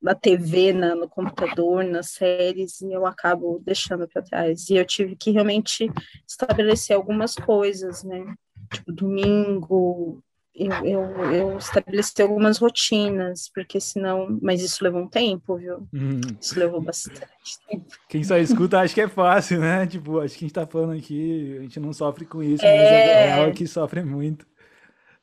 na 0.00 0.14
TV, 0.14 0.72
na, 0.72 0.94
no 0.94 1.08
computador, 1.08 1.84
nas 1.84 2.10
séries, 2.10 2.80
e 2.80 2.92
eu 2.92 3.06
acabo 3.06 3.60
deixando 3.64 4.06
para 4.08 4.22
trás. 4.22 4.68
E 4.70 4.76
eu 4.76 4.84
tive 4.84 5.16
que 5.16 5.30
realmente 5.30 5.90
estabelecer 6.26 6.96
algumas 6.96 7.34
coisas, 7.34 8.04
né? 8.04 8.34
Tipo, 8.72 8.92
domingo, 8.92 10.22
eu, 10.58 10.72
eu, 10.84 11.32
eu 11.32 11.58
estabeleci 11.58 12.20
algumas 12.20 12.58
rotinas, 12.58 13.50
porque 13.54 13.80
senão. 13.80 14.38
Mas 14.42 14.62
isso 14.62 14.82
levou 14.82 15.02
um 15.02 15.08
tempo, 15.08 15.56
viu? 15.56 15.88
Hum. 15.94 16.20
Isso 16.40 16.58
levou 16.58 16.80
bastante 16.80 17.20
tempo. 17.68 17.86
Quem 18.08 18.24
só 18.24 18.36
escuta 18.36 18.80
acha 18.80 18.94
que 18.94 19.00
é 19.00 19.08
fácil, 19.08 19.60
né? 19.60 19.86
Tipo, 19.86 20.20
acho 20.20 20.34
que 20.34 20.44
a 20.44 20.46
gente 20.48 20.54
tá 20.54 20.66
falando 20.66 20.98
aqui, 20.98 21.56
a 21.58 21.62
gente 21.62 21.80
não 21.80 21.92
sofre 21.92 22.26
com 22.26 22.42
isso, 22.42 22.64
é... 22.64 22.76
mas 22.76 22.90
é 22.90 23.32
algo 23.40 23.54
que 23.54 23.66
sofre 23.66 24.02
muito 24.02 24.46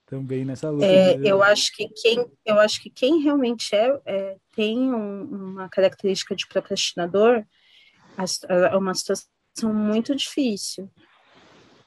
também 0.06 0.45
nessa 0.45 0.69
luta. 0.69 0.86
É, 0.86 1.17
eu 1.24 1.43
acho 1.43 1.76
que 1.76 1.89
quem 1.89 2.26
eu 2.45 2.60
acho 2.60 2.82
que 2.82 2.89
quem 2.89 3.21
realmente 3.21 3.76
é, 3.76 4.00
é 4.06 4.36
tem 4.56 4.93
um, 4.93 5.24
uma 5.24 5.69
característica 5.69 6.36
de 6.36 6.48
procrastinador 6.48 7.43
é 8.48 8.78
uma 8.78 8.93
situação 8.93 9.74
muito 9.74 10.15
difícil, 10.15 10.89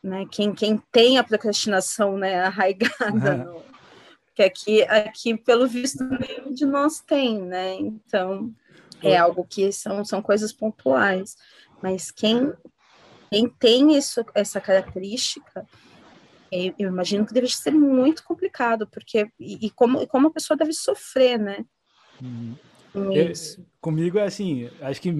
né? 0.03 0.25
Quem, 0.31 0.55
quem 0.55 0.83
tem 0.93 1.19
a 1.19 1.25
procrastinação 1.25 2.17
né, 2.17 2.41
arraigada, 2.41 3.37
no, 3.45 3.63
que 4.35 4.43
aqui 4.43 4.83
aqui 4.83 5.37
pelo 5.37 5.67
visto 5.67 6.05
nenhum 6.05 6.53
de 6.53 6.65
nós 6.65 7.01
tem, 7.01 7.41
né? 7.43 7.75
Então 7.75 8.53
é 9.03 9.17
algo 9.17 9.45
que 9.45 9.73
são 9.73 10.05
são 10.05 10.23
coisas 10.23 10.53
pontuais, 10.53 11.37
mas 11.83 12.11
quem 12.11 12.53
quem 13.31 13.49
tem 13.49 13.97
isso 13.97 14.25
essa 14.35 14.61
característica 14.61 15.67
eu, 16.51 16.75
eu 16.79 16.89
imagino 16.89 17.27
que 17.27 17.35
deve 17.35 17.49
ser 17.49 17.73
muito 17.73 18.25
complicado, 18.25 18.87
porque 18.87 19.29
e, 19.39 19.67
e, 19.67 19.71
como, 19.71 20.01
e 20.01 20.07
como 20.07 20.29
a 20.29 20.33
pessoa 20.33 20.57
deve 20.57 20.73
sofrer, 20.73 21.39
né? 21.39 21.65
Uhum. 22.23 22.57
Eu, 22.95 23.33
comigo 23.81 24.19
é 24.19 24.25
assim, 24.25 24.71
acho 24.81 25.01
que 25.01 25.13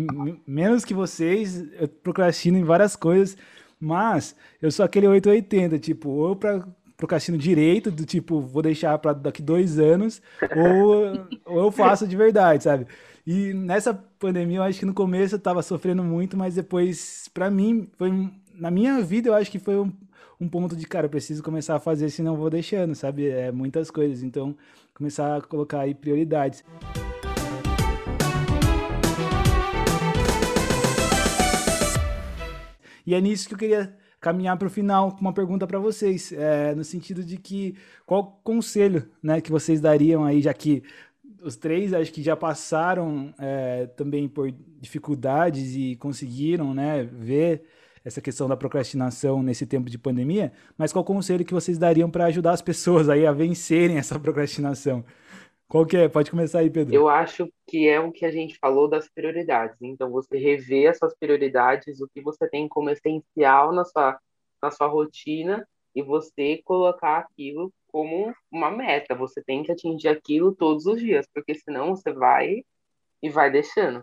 menos 0.47 0.85
que 0.85 0.95
vocês, 0.95 1.63
eu 1.75 1.87
procrastino 1.87 2.57
em 2.57 2.65
várias 2.65 2.97
coisas, 2.97 3.37
mas 3.81 4.35
eu 4.61 4.71
sou 4.71 4.85
aquele 4.85 5.07
880, 5.07 5.79
tipo, 5.79 6.09
ou 6.09 6.37
para 6.37 6.67
procrastino 6.97 7.39
direito, 7.39 7.93
do 7.93 8.05
tipo, 8.05 8.41
vou 8.41 8.61
deixar 8.61 8.99
para 8.99 9.13
daqui 9.13 9.41
dois 9.41 9.79
anos, 9.79 10.21
ou, 10.57 11.27
ou 11.47 11.65
eu 11.65 11.71
faço 11.71 12.09
de 12.09 12.17
verdade, 12.17 12.65
sabe? 12.65 12.87
E 13.25 13.55
nessa 13.55 13.95
pandemia, 14.19 14.57
eu 14.59 14.63
acho 14.63 14.81
que 14.81 14.87
no 14.87 14.95
começo 14.95 15.37
eu 15.37 15.39
tava 15.39 15.63
sofrendo 15.63 16.03
muito, 16.03 16.37
mas 16.37 16.57
depois, 16.57 17.31
para 17.33 17.51
mim, 17.51 17.89
foi 17.97 18.31
na 18.53 18.71
minha 18.71 19.01
vida, 19.01 19.29
eu 19.29 19.35
acho 19.35 19.51
que 19.51 19.59
foi 19.59 19.79
um, 19.79 19.93
um 20.41 20.49
ponto 20.49 20.75
de, 20.75 20.87
cara, 20.87 21.07
eu 21.07 21.11
preciso 21.11 21.43
começar 21.43 21.77
a 21.77 21.81
fazer, 21.81 22.11
senão 22.11 22.37
vou 22.37 22.51
deixando, 22.51 22.95
sabe? 22.95 23.29
É 23.29 23.53
muitas 23.53 23.91
coisas. 23.91 24.23
Então, 24.23 24.57
começar 24.95 25.37
a 25.37 25.41
colocar 25.41 25.81
aí 25.81 25.95
prioridades. 25.95 26.65
E 33.09 33.15
é 33.15 33.21
nisso 33.23 33.49
que 33.49 33.55
eu 33.55 33.59
queria 33.59 33.97
caminhar 34.21 34.55
para 34.59 34.67
o 34.67 34.71
final 34.71 35.13
com 35.13 35.23
uma 35.23 35.33
pergunta 35.33 35.67
para 35.67 35.79
vocês, 35.79 36.31
é, 36.31 36.75
no 36.75 36.85
sentido 36.85 37.25
de 37.25 37.39
que 37.39 37.75
qual 38.05 38.39
conselho, 38.45 39.09
né, 39.23 39.41
que 39.41 39.51
vocês 39.51 39.81
dariam 39.81 40.27
aí, 40.27 40.43
já 40.43 40.53
que 40.53 40.83
os 41.43 41.57
três 41.57 41.95
acho 41.95 42.13
que 42.13 42.23
já 42.23 42.37
passaram 42.37 43.33
é, 43.39 43.87
também 43.97 44.29
por 44.29 44.53
dificuldades 44.79 45.75
e 45.75 45.97
conseguiram, 45.97 46.75
né, 46.75 47.03
ver 47.03 47.63
essa 48.05 48.21
questão 48.21 48.47
da 48.47 48.59
procrastinação 48.59 49.43
nesse 49.43 49.65
tempo 49.65 49.89
de 49.89 49.97
pandemia, 49.97 50.53
mas 50.77 50.93
qual 50.93 51.03
conselho 51.03 51.47
que 51.47 51.55
vocês 51.55 51.79
dariam 51.79 52.11
para 52.11 52.27
ajudar 52.27 52.53
as 52.53 52.61
pessoas 52.61 53.09
aí 53.09 53.27
a 53.27 53.33
vencerem 53.33 53.97
essa 53.97 54.21
procrastinação? 54.21 55.03
Qual 55.69 55.85
que 55.85 55.99
é? 55.99 56.09
Pode 56.09 56.31
começar 56.31 56.61
aí, 56.61 56.71
Pedro. 56.71 56.95
Eu 56.95 57.09
acho 57.11 57.53
que 57.67 57.87
é 57.87 58.01
o 58.01 58.11
que 58.11 58.25
a 58.25 58.31
gente 58.31 58.59
falou 58.59 58.89
das 58.89 59.07
prioridades. 59.11 59.77
Então, 59.83 60.11
você 60.11 60.39
rever 60.39 60.91
as 60.91 60.97
suas 60.97 61.15
prioridades, 61.15 62.01
o 62.01 62.09
que 62.09 62.23
você 62.23 62.49
tem 62.49 62.67
como 62.67 62.89
essencial 62.89 63.71
na 63.71 63.85
sua, 63.85 64.19
na 64.63 64.71
sua 64.71 64.87
rotina 64.87 65.69
e 65.95 66.03
você 66.03 66.63
colocar 66.65 67.19
aquilo 67.19 67.71
como 67.89 68.35
uma 68.51 68.71
meta. 68.71 69.15
Você 69.15 69.43
tem 69.43 69.63
que 69.63 69.71
atingir 69.71 70.09
aquilo 70.09 70.55
todos 70.55 70.87
os 70.87 70.99
dias, 70.99 71.27
porque 71.35 71.55
senão 71.55 71.95
você 71.95 72.13
vai 72.13 72.65
e 73.23 73.29
vai 73.29 73.51
deixando. 73.51 74.03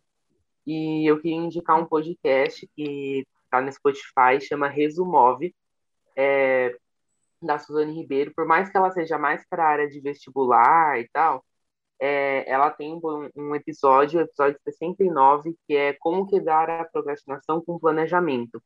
E 0.67 1.09
eu 1.09 1.19
queria 1.19 1.37
indicar 1.37 1.81
um 1.81 1.85
podcast 1.85 2.69
que 2.75 3.25
está 3.43 3.59
no 3.59 3.71
Spotify, 3.71 4.39
chama 4.39 4.67
Resumove, 4.67 5.55
é, 6.15 6.75
da 7.41 7.57
Suzane 7.57 7.95
Ribeiro. 7.95 8.31
Por 8.35 8.45
mais 8.45 8.69
que 8.69 8.77
ela 8.77 8.91
seja 8.91 9.17
mais 9.17 9.43
para 9.49 9.63
a 9.63 9.67
área 9.67 9.87
de 9.87 9.99
vestibular 9.99 10.99
e 10.99 11.07
tal, 11.11 11.43
é, 12.05 12.47
ela 12.47 12.69
tem 12.69 12.93
um, 12.93 13.29
um 13.35 13.55
episódio, 13.55 14.19
o 14.19 14.23
episódio 14.23 14.59
69, 14.63 15.55
que 15.67 15.75
é 15.75 15.93
como 15.93 16.27
quebrar 16.27 16.69
a 16.69 16.85
procrastinação 16.85 17.59
com 17.59 17.79
planejamento. 17.79 18.61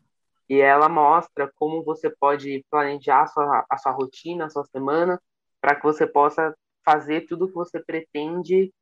E 0.50 0.60
ela 0.60 0.90
mostra 0.90 1.50
como 1.56 1.84
você 1.84 2.10
pode 2.10 2.66
planejar 2.70 3.22
a 3.22 3.28
sua, 3.28 3.66
a 3.70 3.78
sua 3.78 3.92
rotina, 3.94 4.46
a 4.46 4.50
sua 4.50 4.66
semana, 4.66 5.22
para 5.62 5.76
que 5.76 5.84
você 5.84 6.06
possa 6.06 6.54
fazer 6.84 7.28
tudo 7.28 7.46
o 7.46 7.48
que 7.48 7.54
você 7.54 7.80
pretende 7.82 8.74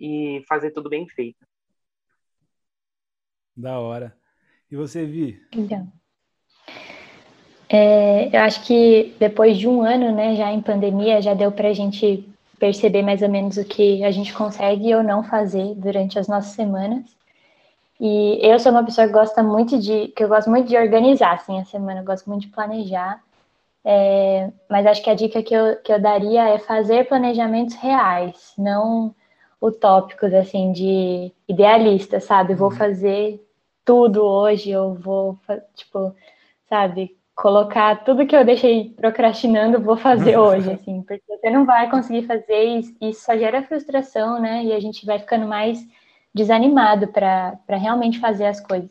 e 0.00 0.42
fazer 0.48 0.70
tudo 0.70 0.88
bem 0.88 1.06
feito. 1.06 1.44
Da 3.54 3.78
hora. 3.78 4.16
E 4.70 4.76
você, 4.76 5.04
Vi? 5.04 5.42
Então, 5.52 5.92
é, 7.68 8.34
eu 8.34 8.40
acho 8.40 8.64
que 8.64 9.14
depois 9.18 9.58
de 9.58 9.68
um 9.68 9.82
ano, 9.82 10.14
né, 10.14 10.34
já 10.36 10.50
em 10.50 10.62
pandemia, 10.62 11.20
já 11.20 11.34
deu 11.34 11.52
para 11.52 11.68
a 11.68 11.74
gente 11.74 12.26
perceber 12.58 13.02
mais 13.02 13.22
ou 13.22 13.28
menos 13.28 13.56
o 13.56 13.64
que 13.64 14.04
a 14.04 14.10
gente 14.10 14.32
consegue 14.32 14.94
ou 14.94 15.02
não 15.02 15.22
fazer 15.22 15.74
durante 15.74 16.18
as 16.18 16.28
nossas 16.28 16.52
semanas. 16.52 17.04
E 18.00 18.38
eu 18.42 18.58
sou 18.60 18.70
uma 18.70 18.84
pessoa 18.84 19.06
que 19.06 19.12
gosta 19.12 19.42
muito 19.42 19.78
de, 19.78 20.08
que 20.08 20.22
eu 20.22 20.28
gosto 20.28 20.48
muito 20.48 20.68
de 20.68 20.76
organizar, 20.76 21.34
assim, 21.34 21.58
a 21.58 21.64
semana, 21.64 22.00
eu 22.00 22.04
gosto 22.04 22.28
muito 22.28 22.42
de 22.42 22.48
planejar. 22.48 23.20
É, 23.84 24.50
mas 24.68 24.86
acho 24.86 25.02
que 25.02 25.10
a 25.10 25.14
dica 25.14 25.42
que 25.42 25.54
eu, 25.54 25.76
que 25.76 25.92
eu 25.92 26.00
daria 26.00 26.48
é 26.48 26.58
fazer 26.58 27.08
planejamentos 27.08 27.74
reais, 27.76 28.52
não 28.56 29.14
utópicos, 29.60 30.32
assim, 30.34 30.72
de 30.72 31.32
idealista, 31.48 32.20
sabe? 32.20 32.54
Vou 32.54 32.70
uhum. 32.70 32.76
fazer 32.76 33.44
tudo 33.84 34.22
hoje, 34.22 34.70
eu 34.70 34.94
vou, 34.94 35.36
tipo, 35.74 36.14
sabe? 36.68 37.17
Colocar 37.38 38.02
tudo 38.02 38.26
que 38.26 38.34
eu 38.34 38.44
deixei 38.44 38.90
procrastinando, 38.96 39.80
vou 39.80 39.96
fazer 39.96 40.36
hoje, 40.36 40.72
assim, 40.72 41.02
porque 41.02 41.22
você 41.28 41.48
não 41.48 41.64
vai 41.64 41.88
conseguir 41.88 42.26
fazer 42.26 42.66
e 43.00 43.08
isso 43.08 43.24
só 43.24 43.38
gera 43.38 43.62
frustração, 43.62 44.40
né? 44.40 44.64
E 44.64 44.72
a 44.72 44.80
gente 44.80 45.06
vai 45.06 45.20
ficando 45.20 45.46
mais 45.46 45.78
desanimado 46.34 47.06
para 47.06 47.56
realmente 47.68 48.18
fazer 48.18 48.46
as 48.46 48.60
coisas. 48.60 48.90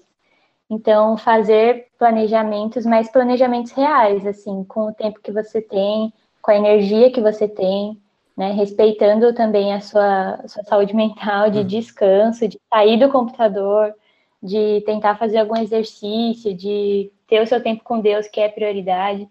Então, 0.70 1.18
fazer 1.18 1.88
planejamentos, 2.00 2.86
mas 2.86 3.12
planejamentos 3.12 3.74
reais, 3.74 4.26
assim, 4.26 4.64
com 4.64 4.88
o 4.88 4.94
tempo 4.94 5.20
que 5.22 5.32
você 5.32 5.62
tem, 5.62 6.14
com 6.42 6.52
a 6.52 6.56
energia 6.56 7.12
que 7.12 7.20
você 7.20 7.50
tem, 7.50 8.02
né? 8.36 8.54
Respeitando 8.54 9.34
também 9.34 9.74
a 9.74 9.82
sua, 9.82 10.40
sua 10.48 10.64
saúde 10.64 10.96
mental, 10.96 11.50
de 11.50 11.60
hum. 11.60 11.68
descanso, 11.68 12.48
de 12.48 12.58
sair 12.70 12.98
do 12.98 13.10
computador, 13.10 13.94
de 14.42 14.82
tentar 14.86 15.18
fazer 15.18 15.40
algum 15.40 15.58
exercício, 15.58 16.54
de 16.54 17.12
ter 17.28 17.42
o 17.42 17.48
seu 17.48 17.62
tempo 17.62 17.84
com 17.84 18.00
Deus, 18.00 18.28
que 18.28 18.40
é 18.40 18.50
prioridade, 18.50 19.28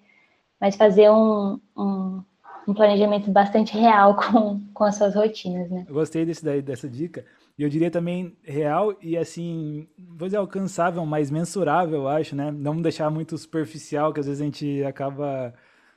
mas 0.61 0.77
fazer 0.77 1.11
um, 1.11 1.59
um, 1.77 2.23
um 2.69 2.75
planejamento 2.75 3.31
bastante 3.31 3.77
real 3.77 4.17
com, 4.21 4.61
com 4.75 4.85
as 4.85 4.97
suas 4.97 5.15
rotinas, 5.15 5.71
né? 5.71 5.87
Gostei 5.89 6.25
desse, 6.25 6.45
daí, 6.45 6.61
dessa 6.61 6.89
dica. 6.89 7.25
E 7.59 7.63
eu 7.63 7.69
diria 7.69 7.91
também 7.91 8.37
real 8.43 8.95
e 9.01 9.17
assim, 9.17 9.89
vou 9.99 10.29
dizer 10.29 10.37
alcançável, 10.37 11.05
mas 11.07 11.31
mensurável, 11.31 12.01
eu 12.01 12.09
acho, 12.09 12.37
né? 12.37 12.51
Não 12.51 12.81
deixar 12.83 13.11
muito 13.11 13.39
superficial, 13.39 14.13
que 14.13 14.21
às 14.21 14.27
vezes 14.27 14.43
a 14.43 14.45
gente 14.45 14.85
acaba. 14.85 15.55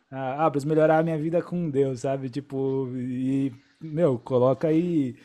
Ah, 0.10 0.46
ah 0.46 0.52
para 0.52 0.66
melhorar 0.66 1.00
a 1.00 1.04
minha 1.04 1.18
vida 1.18 1.42
com 1.42 1.70
Deus, 1.70 2.02
sabe? 2.02 2.30
Tipo, 2.30 2.88
e, 2.96 3.52
meu, 3.82 4.18
coloca 4.18 4.70
aí 4.70 5.18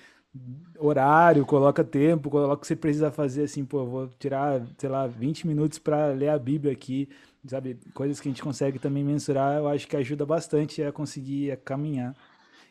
horário, 0.87 1.47
coloca 1.47 1.85
tempo, 1.85 2.31
coloca 2.31 2.55
o 2.55 2.57
que 2.57 2.67
você 2.67 2.77
precisa 2.77 3.11
fazer, 3.11 3.45
assim, 3.45 3.65
pô, 3.65 3.85
vou 3.85 4.09
tirar, 4.19 4.63
sei 4.79 4.89
lá, 4.89 5.07
20 5.07 5.47
minutos 5.47 5.79
para 5.79 6.09
ler 6.09 6.29
a 6.29 6.39
Bíblia 6.39 6.73
aqui, 6.73 7.09
sabe? 7.47 7.79
Coisas 7.93 8.21
que 8.21 8.29
a 8.29 8.31
gente 8.31 8.43
consegue 8.43 8.79
também 8.79 9.05
mensurar, 9.05 9.59
eu 9.59 9.69
acho 9.69 9.87
que 9.87 9.97
ajuda 9.97 10.25
bastante 10.25 10.83
a 10.83 10.93
conseguir 10.93 11.53
a 11.53 11.57
caminhar. 11.57 12.15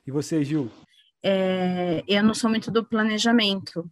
E 0.05 0.11
você, 0.11 0.43
Gil? 0.43 0.69
É, 1.21 2.03
eu 2.07 2.23
não 2.23 2.33
sou 2.33 2.49
muito 2.49 2.69
do 2.69 2.83
planejamento, 2.83 3.89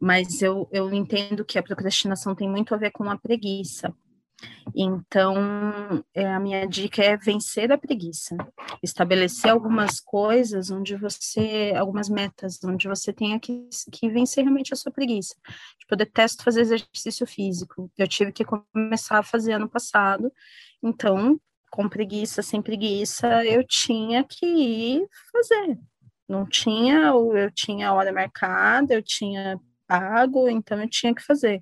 mas 0.00 0.40
eu, 0.40 0.68
eu 0.72 0.92
entendo 0.92 1.44
que 1.44 1.58
a 1.58 1.62
procrastinação 1.62 2.34
tem 2.34 2.48
muito 2.48 2.74
a 2.74 2.78
ver 2.78 2.90
com 2.90 3.08
a 3.10 3.18
preguiça. 3.18 3.94
Então, 4.74 5.34
é, 6.14 6.26
a 6.26 6.38
minha 6.38 6.66
dica 6.66 7.02
é 7.02 7.16
vencer 7.16 7.72
a 7.72 7.78
preguiça, 7.78 8.36
estabelecer 8.82 9.50
algumas 9.50 10.00
coisas 10.00 10.70
onde 10.70 10.96
você, 10.96 11.72
algumas 11.76 12.08
metas, 12.08 12.62
onde 12.64 12.88
você 12.88 13.12
tenha 13.12 13.38
que, 13.40 13.68
que 13.90 14.08
vencer 14.08 14.44
realmente 14.44 14.72
a 14.72 14.76
sua 14.76 14.92
preguiça. 14.92 15.34
Tipo, 15.78 15.94
eu 15.94 15.98
detesto 15.98 16.44
fazer 16.44 16.60
exercício 16.60 17.26
físico, 17.26 17.90
eu 17.98 18.06
tive 18.06 18.32
que 18.32 18.44
começar 18.44 19.18
a 19.18 19.24
fazer 19.24 19.52
ano 19.52 19.68
passado, 19.68 20.32
então, 20.82 21.40
com 21.70 21.88
preguiça, 21.88 22.42
sem 22.42 22.62
preguiça, 22.62 23.44
eu 23.44 23.64
tinha 23.66 24.24
que 24.24 24.46
ir 24.46 25.06
fazer. 25.32 25.78
Não 26.28 26.46
tinha, 26.46 27.08
eu 27.08 27.50
tinha 27.50 27.92
hora 27.92 28.12
marcada, 28.12 28.94
eu 28.94 29.02
tinha 29.02 29.60
pago, 29.98 30.48
então 30.48 30.80
eu 30.80 30.88
tinha 30.88 31.14
que 31.14 31.22
fazer 31.22 31.60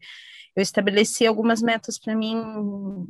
eu 0.59 0.63
estabeleci 0.63 1.25
algumas 1.25 1.63
metas 1.63 2.01
para 2.01 2.17
mim 2.17 2.37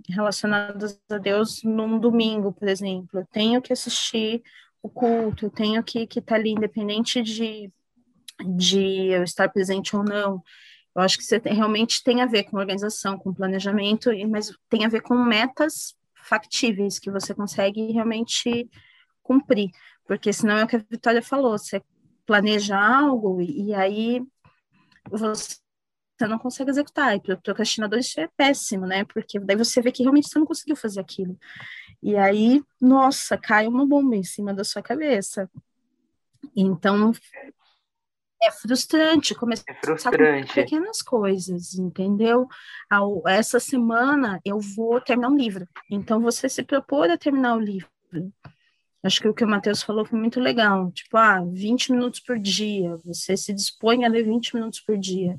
relacionadas 0.07 1.01
a 1.11 1.17
Deus 1.17 1.63
num 1.65 1.99
domingo, 1.99 2.53
por 2.53 2.69
exemplo. 2.69 3.21
Eu 3.21 3.27
tenho 3.33 3.63
que 3.63 3.73
assistir 3.73 4.43
o 4.83 4.89
culto, 4.91 5.47
eu 5.47 5.51
tenho 5.51 5.83
que 5.83 6.03
estar 6.03 6.21
tá 6.21 6.35
ali, 6.35 6.51
independente 6.51 7.23
de, 7.23 7.73
de 8.45 9.07
eu 9.07 9.23
estar 9.23 9.49
presente 9.49 9.97
ou 9.97 10.05
não. 10.05 10.43
Eu 10.95 11.01
acho 11.01 11.17
que 11.17 11.25
você 11.25 11.41
tem, 11.41 11.55
realmente 11.55 12.05
tem 12.05 12.21
a 12.21 12.27
ver 12.27 12.45
com 12.45 12.59
organização, 12.59 13.17
com 13.17 13.33
planejamento, 13.33 14.11
mas 14.29 14.53
tem 14.69 14.85
a 14.85 14.91
ver 14.91 15.01
com 15.01 15.15
metas 15.17 15.95
factíveis 16.23 16.99
que 16.99 17.11
você 17.11 17.35
consegue 17.35 17.93
realmente 17.93 18.69
cumprir. 19.23 19.71
Porque 20.07 20.35
senão 20.35 20.59
é 20.59 20.65
o 20.65 20.69
que 20.69 20.77
a 20.77 20.85
Vitória 20.91 21.23
falou, 21.23 21.57
você 21.57 21.83
planeja 22.27 22.79
algo 22.79 23.41
e, 23.41 23.69
e 23.69 23.75
aí 23.75 24.23
você 25.09 25.59
não 26.23 26.39
consegue 26.39 26.71
executar. 26.71 27.17
E 27.17 27.21
para 27.21 27.35
o 27.35 27.43
procrastinador 27.43 27.99
isso 27.99 28.21
é 28.21 28.29
péssimo, 28.37 28.87
né? 28.87 29.05
Porque 29.05 29.39
daí 29.39 29.57
você 29.57 29.81
vê 29.81 29.93
que 29.93 30.03
realmente 30.03 30.29
você 30.29 30.39
não 30.39 30.47
conseguiu 30.47 30.77
fazer 30.77 31.01
aquilo. 31.01 31.39
E 32.03 32.17
aí, 32.17 32.63
nossa, 32.81 33.37
cai 33.37 33.67
uma 33.67 33.87
bomba 33.87 34.15
em 34.15 34.23
cima 34.23 34.55
da 34.55 34.65
sua 34.65 34.83
cabeça. 34.83 35.51
Então, 36.55 37.13
é 38.41 38.53
frustrante 38.53 39.35
começar 39.35 39.65
é 39.69 39.75
frustrante. 39.75 40.49
com 40.49 40.55
pequenas 40.55 41.03
coisas, 41.03 41.75
entendeu? 41.75 42.47
Essa 43.27 43.59
semana 43.59 44.41
eu 44.45 44.61
vou 44.61 45.01
terminar 45.01 45.29
um 45.29 45.37
livro. 45.37 45.67
Então, 45.91 46.21
você 46.21 46.49
se 46.49 46.63
propor 46.63 47.11
a 47.11 47.19
terminar 47.19 47.57
o 47.57 47.61
livro. 47.61 47.89
Acho 49.09 49.21
que 49.21 49.29
o 49.29 49.35
que 49.35 49.45
o 49.45 49.49
Matheus 49.49 49.83
falou 49.83 50.05
foi 50.05 50.19
muito 50.19 50.39
legal. 50.39 50.93
Tipo, 50.93 51.17
ah, 51.17 51.43
20 51.45 51.93
minutos 51.93 52.21
por 52.21 52.39
dia. 52.39 52.97
Você 53.05 53.37
se 53.37 53.53
dispõe 53.53 54.05
a 54.05 54.09
ler 54.09 54.23
20 54.23 54.55
minutos 54.55 54.81
por 54.81 54.97
dia 54.97 55.39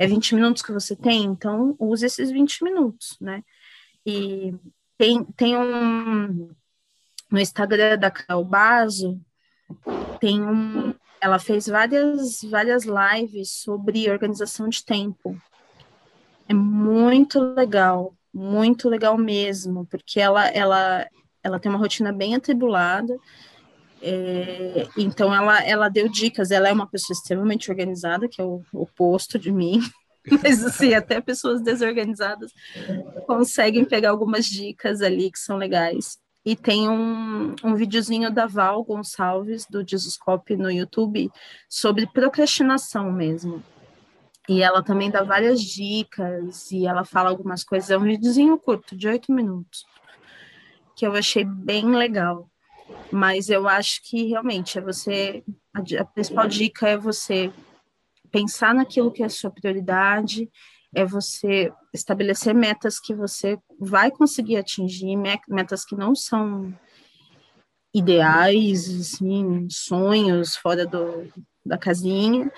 é 0.00 0.06
20 0.06 0.34
minutos 0.34 0.62
que 0.62 0.72
você 0.72 0.96
tem, 0.96 1.24
então 1.24 1.76
use 1.78 2.06
esses 2.06 2.30
20 2.30 2.64
minutos, 2.64 3.18
né? 3.20 3.44
E 4.04 4.54
tem, 4.96 5.22
tem 5.36 5.54
um 5.58 6.48
no 7.30 7.38
Instagram 7.38 7.98
da 7.98 8.10
Carol 8.10 8.48
tem 10.18 10.42
um 10.42 10.94
ela 11.20 11.38
fez 11.38 11.66
várias 11.66 12.40
várias 12.42 12.84
lives 12.84 13.50
sobre 13.50 14.10
organização 14.10 14.70
de 14.70 14.82
tempo. 14.82 15.38
É 16.48 16.54
muito 16.54 17.38
legal, 17.38 18.14
muito 18.32 18.88
legal 18.88 19.18
mesmo, 19.18 19.84
porque 19.84 20.18
ela 20.18 20.48
ela 20.48 21.06
ela 21.42 21.58
tem 21.58 21.70
uma 21.70 21.78
rotina 21.78 22.12
bem 22.12 22.34
atribulada 22.34 23.16
É, 24.02 24.88
então 24.96 25.34
ela, 25.34 25.62
ela 25.64 25.88
deu 25.88 26.08
dicas, 26.08 26.50
ela 26.50 26.68
é 26.68 26.72
uma 26.72 26.86
pessoa 26.86 27.14
extremamente 27.14 27.70
organizada, 27.70 28.28
que 28.28 28.40
é 28.40 28.44
o 28.44 28.62
oposto 28.72 29.38
de 29.38 29.52
mim, 29.52 29.80
mas 30.42 30.64
assim, 30.64 30.94
até 30.94 31.20
pessoas 31.20 31.62
desorganizadas 31.62 32.52
conseguem 33.26 33.84
pegar 33.84 34.10
algumas 34.10 34.46
dicas 34.46 35.02
ali 35.02 35.30
que 35.30 35.38
são 35.38 35.56
legais. 35.56 36.18
E 36.44 36.56
tem 36.56 36.88
um, 36.88 37.54
um 37.62 37.74
videozinho 37.74 38.30
da 38.32 38.46
Val 38.46 38.82
Gonçalves, 38.84 39.66
do 39.68 39.86
Jesuscope 39.86 40.56
no 40.56 40.70
YouTube, 40.70 41.30
sobre 41.68 42.06
procrastinação 42.06 43.12
mesmo. 43.12 43.62
E 44.48 44.62
ela 44.62 44.82
também 44.82 45.10
dá 45.10 45.22
várias 45.22 45.60
dicas 45.60 46.70
e 46.72 46.86
ela 46.86 47.04
fala 47.04 47.28
algumas 47.28 47.62
coisas. 47.62 47.90
É 47.90 47.98
um 47.98 48.04
videozinho 48.04 48.58
curto, 48.58 48.96
de 48.96 49.06
oito 49.06 49.32
minutos, 49.32 49.84
que 51.00 51.06
eu 51.06 51.14
achei 51.14 51.46
bem 51.46 51.86
legal. 51.96 52.50
Mas 53.10 53.48
eu 53.48 53.66
acho 53.66 54.02
que 54.02 54.28
realmente 54.28 54.76
é 54.76 54.82
você. 54.82 55.42
A, 55.72 56.04
principal 56.04 56.46
dica 56.46 56.88
é 56.88 56.98
você 56.98 57.50
pensar 58.30 58.74
naquilo 58.74 59.10
que 59.10 59.22
é 59.22 59.26
a 59.26 59.30
sua 59.30 59.50
prioridade, 59.50 60.50
é 60.94 61.02
você 61.04 61.72
estabelecer 61.94 62.54
metas 62.54 63.00
que 63.00 63.14
você 63.14 63.58
vai 63.80 64.10
conseguir 64.10 64.58
atingir, 64.58 65.16
metas 65.48 65.86
que 65.86 65.96
não 65.96 66.14
são 66.14 66.72
ideais, 67.94 68.88
assim, 68.90 69.66
sonhos 69.70 70.54
fora 70.54 70.84
do, 70.86 71.32
da 71.64 71.78
casinha, 71.78 72.52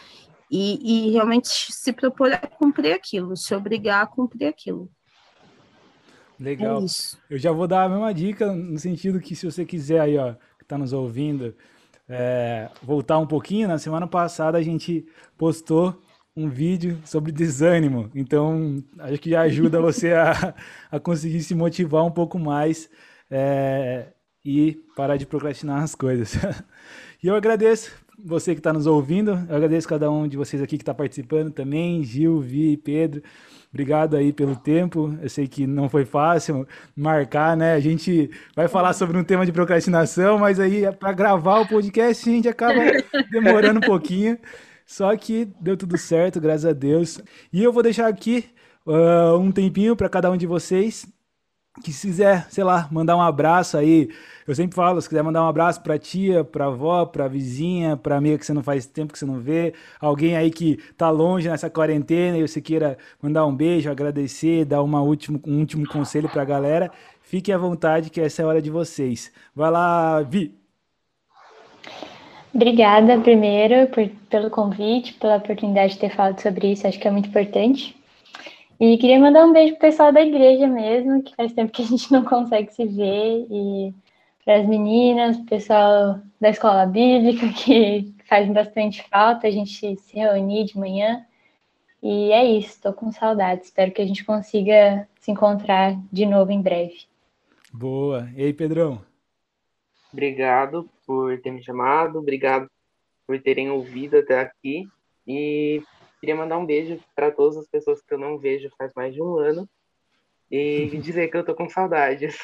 e, 0.50 1.06
e 1.08 1.10
realmente 1.12 1.48
se 1.48 1.92
propor 1.92 2.32
a 2.32 2.38
cumprir 2.38 2.92
aquilo, 2.92 3.36
se 3.36 3.54
obrigar 3.54 4.02
a 4.02 4.06
cumprir 4.06 4.48
aquilo. 4.48 4.90
Legal. 6.38 6.82
É 6.82 7.34
Eu 7.34 7.38
já 7.38 7.52
vou 7.52 7.66
dar 7.66 7.84
a 7.84 7.88
mesma 7.88 8.12
dica 8.12 8.52
no 8.52 8.78
sentido 8.78 9.20
que 9.20 9.34
se 9.34 9.44
você 9.44 9.64
quiser 9.64 10.00
aí, 10.00 10.16
ó, 10.18 10.34
que 10.58 10.64
está 10.64 10.76
nos 10.76 10.92
ouvindo, 10.92 11.54
é, 12.08 12.68
voltar 12.82 13.18
um 13.18 13.26
pouquinho, 13.26 13.68
na 13.68 13.78
semana 13.78 14.06
passada 14.06 14.58
a 14.58 14.62
gente 14.62 15.06
postou 15.36 16.00
um 16.36 16.48
vídeo 16.48 16.98
sobre 17.04 17.30
desânimo. 17.30 18.10
Então, 18.14 18.82
acho 18.98 19.18
que 19.18 19.30
já 19.30 19.42
ajuda 19.42 19.80
você 19.82 20.12
a, 20.12 20.54
a 20.90 20.98
conseguir 20.98 21.42
se 21.42 21.54
motivar 21.54 22.04
um 22.04 22.10
pouco 22.10 22.38
mais 22.38 22.88
é, 23.30 24.08
e 24.44 24.80
parar 24.96 25.16
de 25.16 25.26
procrastinar 25.26 25.82
as 25.82 25.94
coisas. 25.94 26.34
e 27.22 27.26
eu 27.26 27.34
agradeço 27.34 27.92
você 28.24 28.54
que 28.54 28.60
está 28.60 28.72
nos 28.72 28.86
ouvindo, 28.86 29.30
eu 29.48 29.56
agradeço 29.56 29.88
cada 29.88 30.10
um 30.10 30.28
de 30.28 30.36
vocês 30.36 30.62
aqui 30.62 30.76
que 30.76 30.82
está 30.82 30.94
participando 30.94 31.50
também, 31.50 32.02
Gil, 32.04 32.40
Vi, 32.40 32.76
Pedro. 32.76 33.22
Obrigado 33.72 34.16
aí 34.16 34.32
pelo 34.32 34.54
tempo. 34.54 35.16
Eu 35.22 35.28
sei 35.30 35.48
que 35.48 35.66
não 35.66 35.88
foi 35.88 36.04
fácil 36.04 36.66
marcar, 36.94 37.56
né? 37.56 37.72
A 37.72 37.80
gente 37.80 38.30
vai 38.54 38.68
falar 38.68 38.92
sobre 38.92 39.16
um 39.16 39.24
tema 39.24 39.46
de 39.46 39.52
procrastinação, 39.52 40.38
mas 40.38 40.60
aí 40.60 40.82
para 40.92 41.12
gravar 41.12 41.60
o 41.60 41.68
podcast 41.68 42.28
a 42.28 42.32
gente 42.32 42.48
acaba 42.48 42.80
demorando 43.30 43.78
um 43.78 43.82
pouquinho. 43.82 44.38
Só 44.84 45.16
que 45.16 45.48
deu 45.58 45.74
tudo 45.74 45.96
certo, 45.96 46.38
graças 46.38 46.66
a 46.66 46.72
Deus. 46.74 47.18
E 47.50 47.62
eu 47.62 47.72
vou 47.72 47.82
deixar 47.82 48.08
aqui 48.08 48.44
uh, 48.86 49.38
um 49.38 49.50
tempinho 49.50 49.96
para 49.96 50.08
cada 50.08 50.30
um 50.30 50.36
de 50.36 50.46
vocês 50.46 51.06
que 51.82 51.92
se 51.92 52.08
quiser, 52.08 52.46
sei 52.50 52.62
lá, 52.62 52.86
mandar 52.90 53.16
um 53.16 53.22
abraço 53.22 53.78
aí, 53.78 54.10
eu 54.46 54.54
sempre 54.54 54.74
falo, 54.74 55.00
se 55.00 55.08
quiser 55.08 55.22
mandar 55.22 55.42
um 55.42 55.48
abraço 55.48 55.82
pra 55.82 55.98
tia, 55.98 56.44
pra 56.44 56.66
avó, 56.66 57.04
pra 57.06 57.28
vizinha, 57.28 57.96
pra 57.96 58.16
amiga 58.16 58.38
que 58.38 58.46
você 58.46 58.52
não 58.52 58.62
faz 58.62 58.86
tempo 58.86 59.12
que 59.12 59.18
você 59.18 59.26
não 59.26 59.38
vê, 59.38 59.74
alguém 60.00 60.36
aí 60.36 60.50
que 60.50 60.78
tá 60.96 61.10
longe 61.10 61.48
nessa 61.48 61.70
quarentena 61.70 62.38
e 62.38 62.46
você 62.46 62.60
queira 62.60 62.96
mandar 63.20 63.46
um 63.46 63.54
beijo, 63.54 63.90
agradecer, 63.90 64.64
dar 64.64 64.82
uma 64.82 65.02
último, 65.02 65.40
um 65.46 65.58
último 65.60 65.86
conselho 65.86 66.28
pra 66.28 66.44
galera, 66.44 66.90
fiquem 67.20 67.54
à 67.54 67.58
vontade 67.58 68.10
que 68.10 68.20
essa 68.20 68.42
é 68.42 68.44
a 68.44 68.48
hora 68.48 68.62
de 68.62 68.70
vocês. 68.70 69.32
Vai 69.54 69.70
lá, 69.70 70.22
Vi! 70.22 70.54
Obrigada, 72.54 73.18
primeiro, 73.18 73.86
por, 73.88 74.06
pelo 74.28 74.50
convite, 74.50 75.14
pela 75.14 75.36
oportunidade 75.36 75.94
de 75.94 76.00
ter 76.00 76.14
falado 76.14 76.38
sobre 76.38 76.72
isso, 76.72 76.86
acho 76.86 77.00
que 77.00 77.08
é 77.08 77.10
muito 77.10 77.30
importante. 77.30 77.96
E 78.78 78.98
queria 78.98 79.18
mandar 79.18 79.46
um 79.46 79.52
beijo 79.52 79.72
pro 79.74 79.82
pessoal 79.82 80.12
da 80.12 80.20
igreja 80.20 80.66
mesmo, 80.66 81.22
que 81.22 81.34
faz 81.34 81.52
tempo 81.52 81.72
que 81.72 81.82
a 81.82 81.86
gente 81.86 82.12
não 82.12 82.24
consegue 82.24 82.70
se 82.74 82.84
ver, 82.84 83.46
e 83.50 83.94
para 84.44 84.56
as 84.56 84.66
meninas, 84.66 85.36
o 85.36 85.44
pessoal 85.44 86.20
da 86.40 86.50
escola 86.50 86.86
bíblica, 86.86 87.48
que 87.54 88.14
faz 88.28 88.50
bastante 88.52 89.02
falta 89.08 89.46
a 89.46 89.50
gente 89.50 89.96
se 89.96 90.16
reunir 90.16 90.64
de 90.64 90.78
manhã. 90.78 91.24
E 92.02 92.32
é 92.32 92.44
isso, 92.44 92.70
estou 92.70 92.92
com 92.92 93.12
saudade. 93.12 93.62
Espero 93.62 93.92
que 93.92 94.02
a 94.02 94.06
gente 94.06 94.24
consiga 94.24 95.08
se 95.20 95.30
encontrar 95.30 95.96
de 96.12 96.26
novo 96.26 96.50
em 96.50 96.60
breve. 96.60 97.06
Boa. 97.72 98.28
E 98.36 98.42
aí, 98.42 98.52
Pedrão? 98.52 99.00
Obrigado 100.12 100.90
por 101.06 101.40
ter 101.40 101.52
me 101.52 101.62
chamado, 101.62 102.18
obrigado 102.18 102.68
por 103.26 103.40
terem 103.40 103.70
ouvido 103.70 104.18
até 104.18 104.40
aqui. 104.40 104.86
E 105.26 105.82
queria 106.20 106.34
mandar 106.34 106.58
um 106.58 106.66
beijo 106.66 106.98
para 107.14 107.30
todas 107.30 107.56
as 107.56 107.66
pessoas 107.68 108.02
que 108.02 108.12
eu 108.12 108.18
não 108.18 108.36
vejo 108.36 108.68
faz 108.76 108.92
mais 108.94 109.14
de 109.14 109.22
um 109.22 109.38
ano 109.38 109.68
e 110.50 110.86
dizer 110.98 111.28
que 111.28 111.36
eu 111.36 111.44
tô 111.44 111.54
com 111.54 111.68
saudades. 111.68 112.36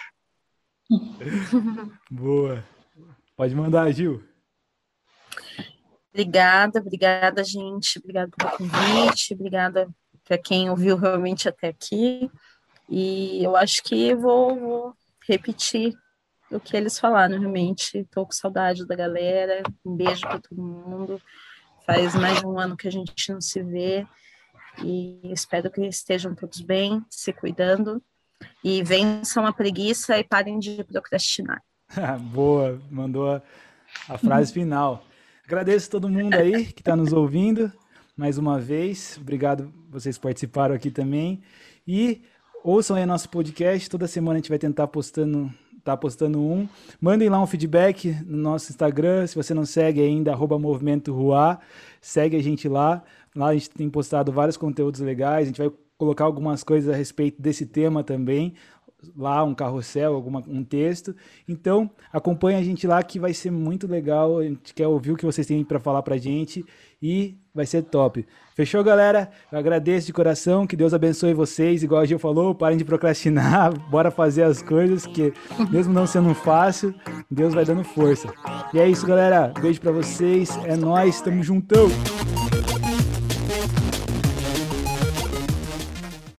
Boa. 2.10 2.64
Pode 3.36 3.54
mandar, 3.54 3.90
Gil. 3.92 4.22
Obrigada, 6.12 6.80
obrigada, 6.80 7.44
gente. 7.44 7.98
Obrigada 7.98 8.30
pelo 8.36 8.50
convite, 8.56 9.34
obrigada 9.34 9.88
para 10.24 10.38
quem 10.38 10.68
ouviu 10.68 10.96
realmente 10.96 11.48
até 11.48 11.68
aqui. 11.68 12.30
E 12.88 13.44
eu 13.44 13.56
acho 13.56 13.82
que 13.82 14.14
vou, 14.14 14.58
vou 14.58 14.94
repetir 15.26 15.94
o 16.50 16.58
que 16.58 16.76
eles 16.76 16.98
falaram, 16.98 17.38
realmente. 17.38 17.98
Estou 17.98 18.24
com 18.24 18.32
saudade 18.32 18.86
da 18.86 18.96
galera. 18.96 19.62
Um 19.84 19.94
beijo 19.94 20.22
para 20.22 20.40
todo 20.40 20.60
mundo. 20.60 21.20
Faz 21.86 22.14
mais 22.14 22.40
de 22.40 22.46
um 22.46 22.58
ano 22.58 22.76
que 22.76 22.88
a 22.88 22.92
gente 22.92 23.32
não 23.32 23.40
se 23.40 23.62
vê. 23.62 24.06
E 24.82 25.20
espero 25.32 25.70
que 25.70 25.82
estejam 25.86 26.34
todos 26.34 26.60
bem, 26.60 27.04
se 27.10 27.32
cuidando. 27.32 28.02
E 28.62 28.82
vençam 28.82 29.46
a 29.46 29.52
preguiça 29.52 30.18
e 30.18 30.24
parem 30.24 30.58
de 30.58 30.84
procrastinar. 30.84 31.62
Boa, 32.32 32.80
mandou 32.90 33.42
a, 34.08 34.18
frase 34.18 34.52
final. 34.52 35.04
Agradeço 35.44 35.90
todo 35.90 36.08
mundo 36.08 36.34
aí 36.34 36.66
que 36.66 36.80
está 36.80 36.94
nos 36.94 37.12
ouvindo 37.12 37.72
mais 38.16 38.36
uma 38.36 38.58
vez. 38.58 39.16
Obrigado, 39.20 39.72
vocês 39.88 40.18
participaram 40.18 40.74
aqui 40.74 40.90
também. 40.90 41.40
E 41.86 42.20
ouçam 42.64 42.96
aí 42.96 43.06
nosso 43.06 43.28
podcast. 43.28 43.88
Toda 43.88 44.06
semana 44.06 44.34
a 44.34 44.38
gente 44.38 44.50
vai 44.50 44.58
tentar 44.58 44.88
postando, 44.88 45.52
tá 45.84 45.96
postando 45.96 46.40
um. 46.40 46.68
Mandem 47.00 47.28
lá 47.28 47.40
um 47.40 47.46
feedback 47.46 48.10
no 48.26 48.36
nosso 48.36 48.70
Instagram. 48.70 49.26
Se 49.26 49.36
você 49.36 49.54
não 49.54 49.64
segue 49.64 50.02
ainda, 50.02 50.32
arroba 50.32 50.58
Movimento 50.58 51.16
segue 52.00 52.36
a 52.36 52.42
gente 52.42 52.68
lá. 52.68 53.02
Lá 53.34 53.48
a 53.48 53.54
gente 53.54 53.70
tem 53.70 53.88
postado 53.88 54.32
vários 54.32 54.56
conteúdos 54.56 55.00
legais. 55.00 55.44
A 55.44 55.46
gente 55.46 55.58
vai 55.58 55.70
colocar 55.98 56.24
algumas 56.24 56.62
coisas 56.62 56.88
a 56.92 56.96
respeito 56.96 57.42
desse 57.42 57.66
tema 57.66 58.04
também, 58.04 58.54
lá 59.16 59.44
um 59.44 59.54
carrossel, 59.54 60.14
alguma, 60.14 60.42
um 60.46 60.64
texto. 60.64 61.14
Então, 61.46 61.90
acompanhe 62.12 62.58
a 62.58 62.62
gente 62.62 62.86
lá 62.86 63.02
que 63.02 63.18
vai 63.18 63.34
ser 63.34 63.50
muito 63.50 63.86
legal. 63.86 64.38
A 64.38 64.44
gente 64.44 64.74
quer 64.74 64.86
ouvir 64.86 65.12
o 65.12 65.16
que 65.16 65.26
vocês 65.26 65.46
têm 65.46 65.62
para 65.64 65.78
falar 65.78 66.02
para 66.02 66.16
gente 66.16 66.64
e 67.00 67.36
vai 67.54 67.66
ser 67.66 67.82
top. 67.82 68.26
Fechou, 68.54 68.82
galera? 68.82 69.30
Eu 69.50 69.58
agradeço 69.58 70.06
de 70.06 70.12
coração, 70.12 70.66
que 70.66 70.76
Deus 70.76 70.92
abençoe 70.94 71.34
vocês. 71.34 71.82
Igual 71.82 72.00
a 72.00 72.04
Gil 72.04 72.18
falou, 72.18 72.54
parem 72.54 72.78
de 72.78 72.84
procrastinar, 72.84 73.76
bora 73.90 74.10
fazer 74.10 74.42
as 74.42 74.62
coisas, 74.62 75.06
que 75.06 75.32
mesmo 75.70 75.92
não 75.92 76.06
sendo 76.06 76.34
fácil, 76.34 76.94
Deus 77.30 77.54
vai 77.54 77.64
dando 77.64 77.84
força. 77.84 78.32
E 78.72 78.78
é 78.78 78.88
isso, 78.88 79.06
galera. 79.06 79.52
Beijo 79.60 79.80
para 79.80 79.92
vocês. 79.92 80.56
É 80.64 80.76
nós, 80.76 81.20
tamo 81.20 81.42
juntão. 81.42 81.88